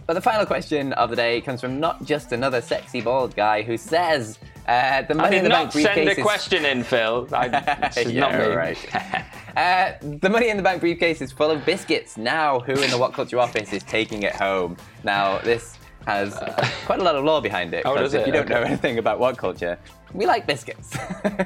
but 0.06 0.14
the 0.14 0.22
final 0.22 0.46
question 0.46 0.94
of 0.94 1.10
the 1.10 1.16
day 1.18 1.42
comes 1.42 1.60
from 1.62 1.80
not 1.80 2.04
just 2.06 2.32
another 2.32 2.62
sexy 2.62 3.02
bald 3.02 3.36
guy 3.36 3.62
who 3.62 3.76
says 3.78 4.40
uh, 4.68 5.02
the 5.02 5.14
I 5.14 5.18
Money 5.18 5.38
in 5.38 5.44
did 5.44 5.52
the 5.52 5.56
not 5.56 5.74
Bank 5.74 5.86
send 5.86 6.08
a 6.08 6.12
is- 6.12 6.18
question 6.24 6.66
in, 6.66 6.84
Phil. 6.84 7.28
I, 7.34 7.48
this 7.88 7.98
is 7.98 8.12
Yeah, 8.14 8.22
not 8.22 8.34
me. 8.34 8.46
right. 8.56 8.78
Uh, 9.58 9.94
the 10.20 10.30
Money 10.30 10.50
in 10.50 10.58
the 10.58 10.62
Bank 10.62 10.80
briefcase 10.82 11.20
is 11.20 11.32
full 11.32 11.50
of 11.50 11.66
biscuits. 11.66 12.16
Now, 12.16 12.60
who 12.60 12.74
in 12.74 12.92
the 12.92 12.98
What 13.00 13.14
Culture 13.14 13.40
office 13.40 13.74
is 13.74 13.82
taking 13.82 14.22
it 14.22 14.36
home? 14.36 14.78
Now, 15.04 15.40
this 15.40 15.77
has 16.08 16.34
quite 16.86 17.00
a 17.00 17.04
lot 17.04 17.16
of 17.16 17.24
lore 17.24 17.42
behind 17.42 17.74
it. 17.74 17.84
Oh, 17.86 17.94
'cause 17.94 18.02
does 18.06 18.14
if 18.16 18.22
it? 18.22 18.28
you 18.28 18.34
don't 18.34 18.50
know 18.50 18.62
anything 18.62 18.98
about 18.98 19.20
What 19.20 19.38
Culture, 19.38 19.78
we 20.14 20.26
like 20.26 20.48
biscuits. 20.48 20.96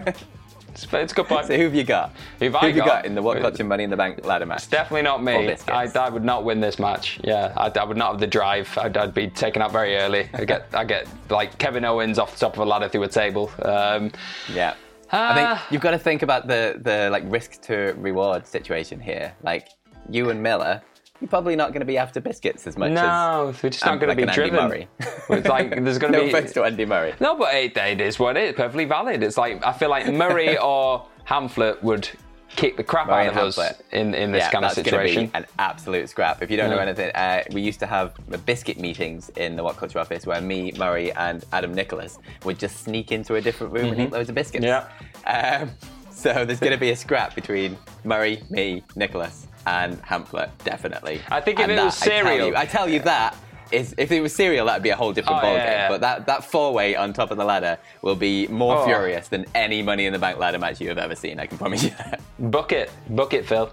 It's, 0.73 0.87
it's 0.93 1.11
a 1.11 1.15
good 1.17 1.27
point. 1.27 1.47
so, 1.47 1.57
who 1.57 1.63
have 1.63 1.75
you 1.75 1.83
got? 1.83 2.13
Who've 2.39 2.53
who 2.53 2.57
I 2.59 2.67
have 2.67 2.75
you 2.77 2.81
got? 2.81 2.87
got 2.87 3.05
in 3.05 3.13
the 3.13 3.21
What 3.21 3.41
Culture 3.41 3.65
Money 3.65 3.83
in 3.83 3.89
the 3.89 3.97
Bank 3.97 4.25
ladder 4.25 4.45
match? 4.45 4.69
Definitely 4.69 5.01
not 5.01 5.21
me. 5.21 5.53
I, 5.67 5.83
I 5.93 6.07
would 6.09 6.23
not 6.23 6.45
win 6.45 6.61
this 6.61 6.79
match. 6.79 7.19
Yeah, 7.25 7.51
I, 7.57 7.67
I 7.77 7.83
would 7.83 7.97
not 7.97 8.11
have 8.11 8.19
the 8.21 8.27
drive. 8.27 8.69
I'd, 8.77 8.95
I'd 8.95 9.13
be 9.13 9.27
taken 9.27 9.61
out 9.61 9.73
very 9.73 9.97
early. 9.97 10.29
I 10.33 10.45
get, 10.45 10.67
I 10.73 10.85
get 10.85 11.07
like 11.29 11.57
Kevin 11.57 11.83
Owens 11.83 12.17
off 12.17 12.31
the 12.35 12.39
top 12.39 12.53
of 12.53 12.59
a 12.59 12.65
ladder 12.65 12.87
through 12.87 13.03
a 13.03 13.09
table. 13.09 13.51
Um, 13.63 14.13
Yeah. 14.53 14.75
I 15.11 15.17
Ah. 15.17 15.33
think 15.57 15.71
you've 15.73 15.81
got 15.81 15.91
to 15.91 15.99
think 15.99 16.21
about 16.21 16.47
the 16.47 16.79
the 16.81 17.09
like 17.11 17.23
risk 17.25 17.61
to 17.63 17.93
reward 17.97 18.47
situation 18.47 18.97
here. 19.01 19.33
Like 19.43 19.67
you 20.09 20.29
and 20.29 20.41
Miller, 20.41 20.81
you're 21.21 21.29
probably 21.29 21.55
not 21.55 21.69
going 21.69 21.81
to 21.81 21.85
be 21.85 21.97
after 21.97 22.19
biscuits 22.19 22.65
as 22.65 22.77
much 22.77 22.91
as 22.91 22.95
no, 22.95 23.53
we're 23.61 23.69
just 23.69 23.85
not 23.85 23.93
um, 23.93 23.99
going 23.99 24.09
to 24.09 24.15
be 24.15 24.23
an 24.23 24.29
Andy 24.29 24.49
driven. 24.49 24.67
Murray. 24.67 24.87
It's 25.29 25.47
like 25.47 25.69
there's 25.83 25.99
going 25.99 26.11
to 26.13 26.19
no 26.19 26.25
be 26.25 26.31
offense 26.31 26.51
to 26.53 26.63
Andy 26.63 26.85
Murray. 26.85 27.13
no, 27.19 27.37
but 27.37 27.53
it, 27.53 27.77
it 27.77 28.01
is 28.01 28.19
what 28.19 28.35
it 28.35 28.49
is. 28.49 28.55
Perfectly 28.55 28.85
valid. 28.85 29.23
It's 29.23 29.37
like 29.37 29.63
I 29.63 29.71
feel 29.71 29.89
like 29.89 30.11
Murray 30.11 30.57
or 30.61 31.05
Hamflett 31.27 31.81
would 31.83 32.09
kick 32.55 32.75
the 32.75 32.83
crap 32.83 33.07
Murray 33.07 33.27
out 33.27 33.37
of 33.37 33.57
us 33.57 33.81
in, 33.91 34.13
in 34.13 34.31
this 34.31 34.43
yeah, 34.43 34.51
kind 34.51 34.65
of 34.65 34.71
situation. 34.73 35.31
an 35.33 35.45
absolute 35.59 36.09
scrap. 36.09 36.41
If 36.41 36.51
you 36.51 36.57
don't 36.57 36.69
know 36.69 36.79
anything, 36.79 37.11
uh, 37.11 37.43
we 37.51 37.61
used 37.61 37.79
to 37.79 37.85
have 37.85 38.13
biscuit 38.45 38.77
meetings 38.77 39.29
in 39.37 39.55
the 39.55 39.63
What 39.63 39.77
Culture 39.77 39.99
office 39.99 40.25
where 40.25 40.41
me, 40.41 40.73
Murray, 40.77 41.13
and 41.13 41.45
Adam 41.53 41.73
Nicholas 41.73 42.19
would 42.43 42.59
just 42.59 42.83
sneak 42.83 43.11
into 43.13 43.35
a 43.35 43.41
different 43.41 43.71
room 43.71 43.93
and 43.93 44.01
eat 44.01 44.11
loads 44.11 44.27
of 44.27 44.35
biscuits. 44.35 44.65
Mm-hmm. 44.65 45.27
Yeah. 45.27 45.61
Um, 45.61 45.71
so 46.11 46.45
there's 46.45 46.59
going 46.59 46.73
to 46.73 46.77
be 46.79 46.91
a 46.91 46.95
scrap 46.95 47.35
between 47.35 47.77
Murray, 48.03 48.43
me, 48.49 48.83
Nicholas, 48.95 49.47
and 49.65 50.01
Hamflett, 50.03 50.49
definitely. 50.63 51.21
I 51.29 51.41
think 51.41 51.59
if 51.59 51.63
And 51.63 51.71
it 51.71 51.83
was 51.83 51.99
that, 51.99 52.07
I 52.07 52.09
tell 52.11 52.23
cereal- 52.25 52.47
you- 52.47 52.55
I 52.55 52.65
tell 52.65 52.89
you 52.89 52.99
that. 53.01 53.35
Is, 53.71 53.95
if 53.97 54.11
it 54.11 54.19
was 54.19 54.35
cereal, 54.35 54.65
that'd 54.65 54.83
be 54.83 54.89
a 54.89 54.97
whole 54.97 55.13
different 55.13 55.39
Oh, 55.41 55.45
ballgame. 55.45 55.55
yeah, 55.55 55.71
yeah. 55.83 55.87
But 55.89 56.01
that, 56.01 56.25
that 56.25 56.43
four 56.43 56.73
way 56.73 56.97
on 56.97 57.13
top 57.13 57.31
of 57.31 57.37
the 57.37 57.45
ladder 57.45 57.77
will 58.01 58.17
be 58.17 58.45
more 58.47 58.79
Oh. 58.79 58.85
furious 58.85 59.29
than 59.29 59.45
any 59.55 59.81
Money 59.81 60.07
in 60.07 60.11
the 60.11 60.19
Bank 60.19 60.39
ladder 60.39 60.59
match 60.59 60.81
you 60.81 60.89
have 60.89 60.97
ever 60.97 61.15
seen. 61.15 61.39
I 61.39 61.45
can 61.45 61.57
promise 61.57 61.83
you 61.85 61.91
that. 61.91 62.19
Book 62.37 62.73
it, 62.73 62.91
book 63.11 63.33
it, 63.33 63.45
Phil. 63.47 63.71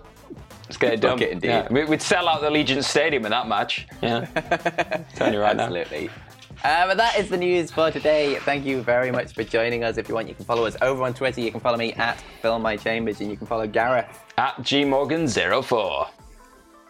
Let's 0.67 0.77
get 0.77 0.93
it 0.93 1.01
done. 1.01 1.17
Book 1.19 1.23
it, 1.27 1.33
indeed. 1.33 1.49
Yeah, 1.49 1.67
we- 1.73 1.85
We'd 1.85 2.01
sell 2.01 2.29
out 2.29 2.43
the 2.43 2.51
Legion 2.51 2.81
Stadium 2.83 3.25
in 3.25 3.31
that 3.33 3.49
match. 3.49 3.89
Yeah, 4.01 4.27
telling 5.17 5.35
you 5.35 5.41
right 5.41 5.57
now. 5.57 5.65
Absolutely. 5.65 6.11
Uh, 6.65 6.87
but 6.89 6.97
that 6.97 7.17
is 7.19 7.29
the 7.29 7.37
news 7.37 7.71
for 7.71 7.91
today. 7.91 8.37
Thank 8.41 8.65
you 8.67 8.83
very 8.83 9.11
much 9.13 9.33
for 9.33 9.45
joining 9.45 9.85
us. 9.85 9.97
If 9.97 10.09
you 10.09 10.15
want, 10.15 10.29
you 10.29 10.35
can 10.35 10.45
follow 10.45 10.67
us 10.67 10.77
over 10.83 11.05
on 11.05 11.15
Twitter. 11.15 11.41
You 11.41 11.53
can 11.53 11.61
follow 11.61 11.77
me 11.79 11.93
at 11.95 12.21
Fill 12.43 12.59
My 12.59 12.77
Chambers, 12.77 13.21
and 13.21 13.31
you 13.31 13.37
can 13.37 13.47
follow 13.47 13.67
Gareth, 13.67 14.07
At 14.37 14.57
gmorgan04. 14.57 16.09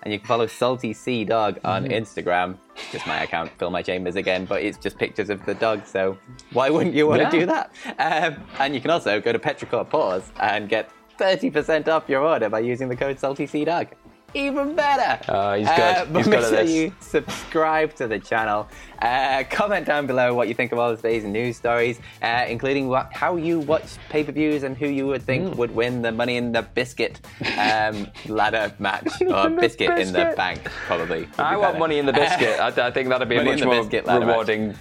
and 0.05 0.13
you 0.13 0.19
can 0.19 0.27
follow 0.27 0.47
Salty 0.47 0.95
Sea 0.95 1.25
Dog 1.25 1.59
on 1.65 1.85
Mm-hmm. 1.85 1.93
Instagram. 1.93 2.57
Just 2.93 3.07
my 3.07 3.23
account, 3.23 3.51
Fill 3.59 3.71
My 3.71 3.83
Chambers 3.83 4.17
again, 4.17 4.47
but 4.47 4.63
it's 4.63 4.79
just 4.79 4.97
pictures 4.99 5.29
of 5.29 5.45
the 5.45 5.55
dog. 5.55 5.85
So 5.87 6.17
why 6.53 6.71
wouldn't 6.71 6.95
you 6.95 7.07
want 7.07 7.21
Yeah. 7.21 7.31
to 7.31 7.39
do 7.41 7.47
that? 7.47 7.73
Um, 7.99 8.43
and 8.59 8.75
you 8.75 8.81
can 8.81 8.91
also 8.91 9.21
go 9.21 9.33
to 9.33 9.39
Petrichor 9.39 9.89
Paws 9.89 10.33
and 10.41 10.69
get 10.69 10.91
30% 11.19 11.89
off 11.89 12.09
your 12.09 12.23
order 12.23 12.49
by 12.49 12.61
using 12.61 12.89
the 12.89 12.97
code 12.97 13.19
Salty 13.19 13.47
Sea 13.47 13.65
Dog. 13.67 13.89
Even 14.35 14.75
better. 14.77 15.25
Oh, 15.29 15.55
he's 15.55 15.67
good. 15.69 16.13
but 16.13 16.19
He's 16.19 16.29
make 16.29 16.41
sure 16.41 16.63
you 16.63 16.93
subscribe 17.01 17.95
to 17.95 18.07
the 18.07 18.19
channel. 18.19 18.69
Uh, 19.01 19.43
comment 19.49 19.87
down 19.87 20.07
below 20.07 20.35
what 20.35 20.49
you 20.49 20.55
think 20.55 20.71
of 20.73 20.79
all 20.79 20.91
of 20.91 20.97
today's 21.01 21.25
news 21.25 21.57
stories, 21.57 21.99
uh, 22.23 22.45
including 22.47 22.89
what, 22.89 23.11
how 23.13 23.37
you 23.37 23.61
watch 23.61 23.97
pay-per-views 24.11 24.65
and 24.65 24.77
who 24.77 24.87
you 24.89 25.07
would 25.07 25.23
think 25.23 25.53
Hmm. 25.55 25.59
would 25.59 25.75
win 25.75 26.03
the 26.03 26.13
Money 26.13 26.37
in 26.37 26.53
the 26.53 26.63
Biscuit 26.63 27.21
um, 27.59 28.07
ladder 28.27 28.73
match, 28.79 29.09
or 29.23 29.49
the 29.49 29.57
Biscuit 29.61 29.99
in 29.99 30.13
the 30.13 30.35
Bank, 30.37 30.63
probably. 30.87 31.27
I 31.39 31.57
want 31.57 31.79
money 31.79 31.99
in 31.99 32.05
the 32.07 32.13
biscuit. 32.13 32.61
I, 32.61 32.69
I 32.89 32.91
think 32.91 33.09
that'd 33.09 33.29
be 33.29 33.37
a 33.37 33.45
much 33.45 33.63
more 33.65 33.77
biscuit 33.81 34.05
rewarding 34.07 34.75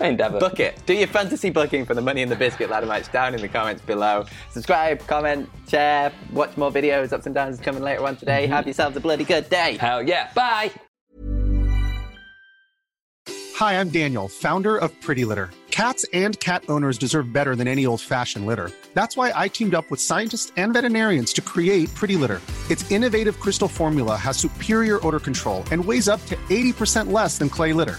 endeavor. 0.00 0.38
Book 0.38 0.60
it. 0.60 0.80
Do 0.86 0.94
your 0.94 1.06
fantasy 1.06 1.50
booking 1.50 1.84
for 1.84 1.94
the 1.94 2.00
Money 2.00 2.22
in 2.22 2.28
the 2.28 2.36
Biscuit 2.36 2.70
ladder 2.70 2.86
match 2.86 3.10
down 3.12 3.34
in 3.34 3.40
the 3.40 3.48
comments 3.48 3.82
below. 3.82 4.24
Subscribe, 4.50 5.06
comment, 5.06 5.48
share, 5.68 6.12
watch 6.32 6.56
more 6.56 6.70
videos. 6.70 7.12
Ups 7.12 7.26
and 7.26 7.34
downs 7.34 7.60
coming 7.60 7.82
later 7.82 8.06
on 8.06 8.16
today. 8.16 8.44
Mm-hmm. 8.44 8.52
Have 8.52 8.66
yourselves 8.66 8.96
a 8.96 9.00
bloody 9.00 9.24
good 9.24 9.48
day. 9.50 9.76
Hell 9.78 10.02
yeah! 10.02 10.30
Bye. 10.34 10.70
Hi, 13.60 13.78
I'm 13.78 13.90
Daniel, 13.90 14.26
founder 14.26 14.78
of 14.78 14.98
Pretty 15.02 15.26
Litter. 15.26 15.50
Cats 15.70 16.06
and 16.12 16.40
cat 16.40 16.64
owners 16.70 16.96
deserve 16.96 17.30
better 17.32 17.54
than 17.54 17.68
any 17.68 17.84
old 17.84 18.00
fashioned 18.00 18.46
litter. 18.46 18.70
That's 18.94 19.18
why 19.18 19.32
I 19.34 19.48
teamed 19.48 19.74
up 19.74 19.90
with 19.90 20.00
scientists 20.00 20.50
and 20.56 20.72
veterinarians 20.72 21.32
to 21.34 21.42
create 21.42 21.94
Pretty 21.94 22.16
Litter. 22.16 22.40
Its 22.70 22.90
innovative 22.90 23.38
crystal 23.38 23.68
formula 23.68 24.16
has 24.16 24.38
superior 24.38 25.06
odor 25.06 25.20
control 25.20 25.62
and 25.70 25.84
weighs 25.84 26.08
up 26.08 26.24
to 26.26 26.36
80% 26.48 27.12
less 27.12 27.36
than 27.36 27.50
clay 27.50 27.72
litter. 27.74 27.98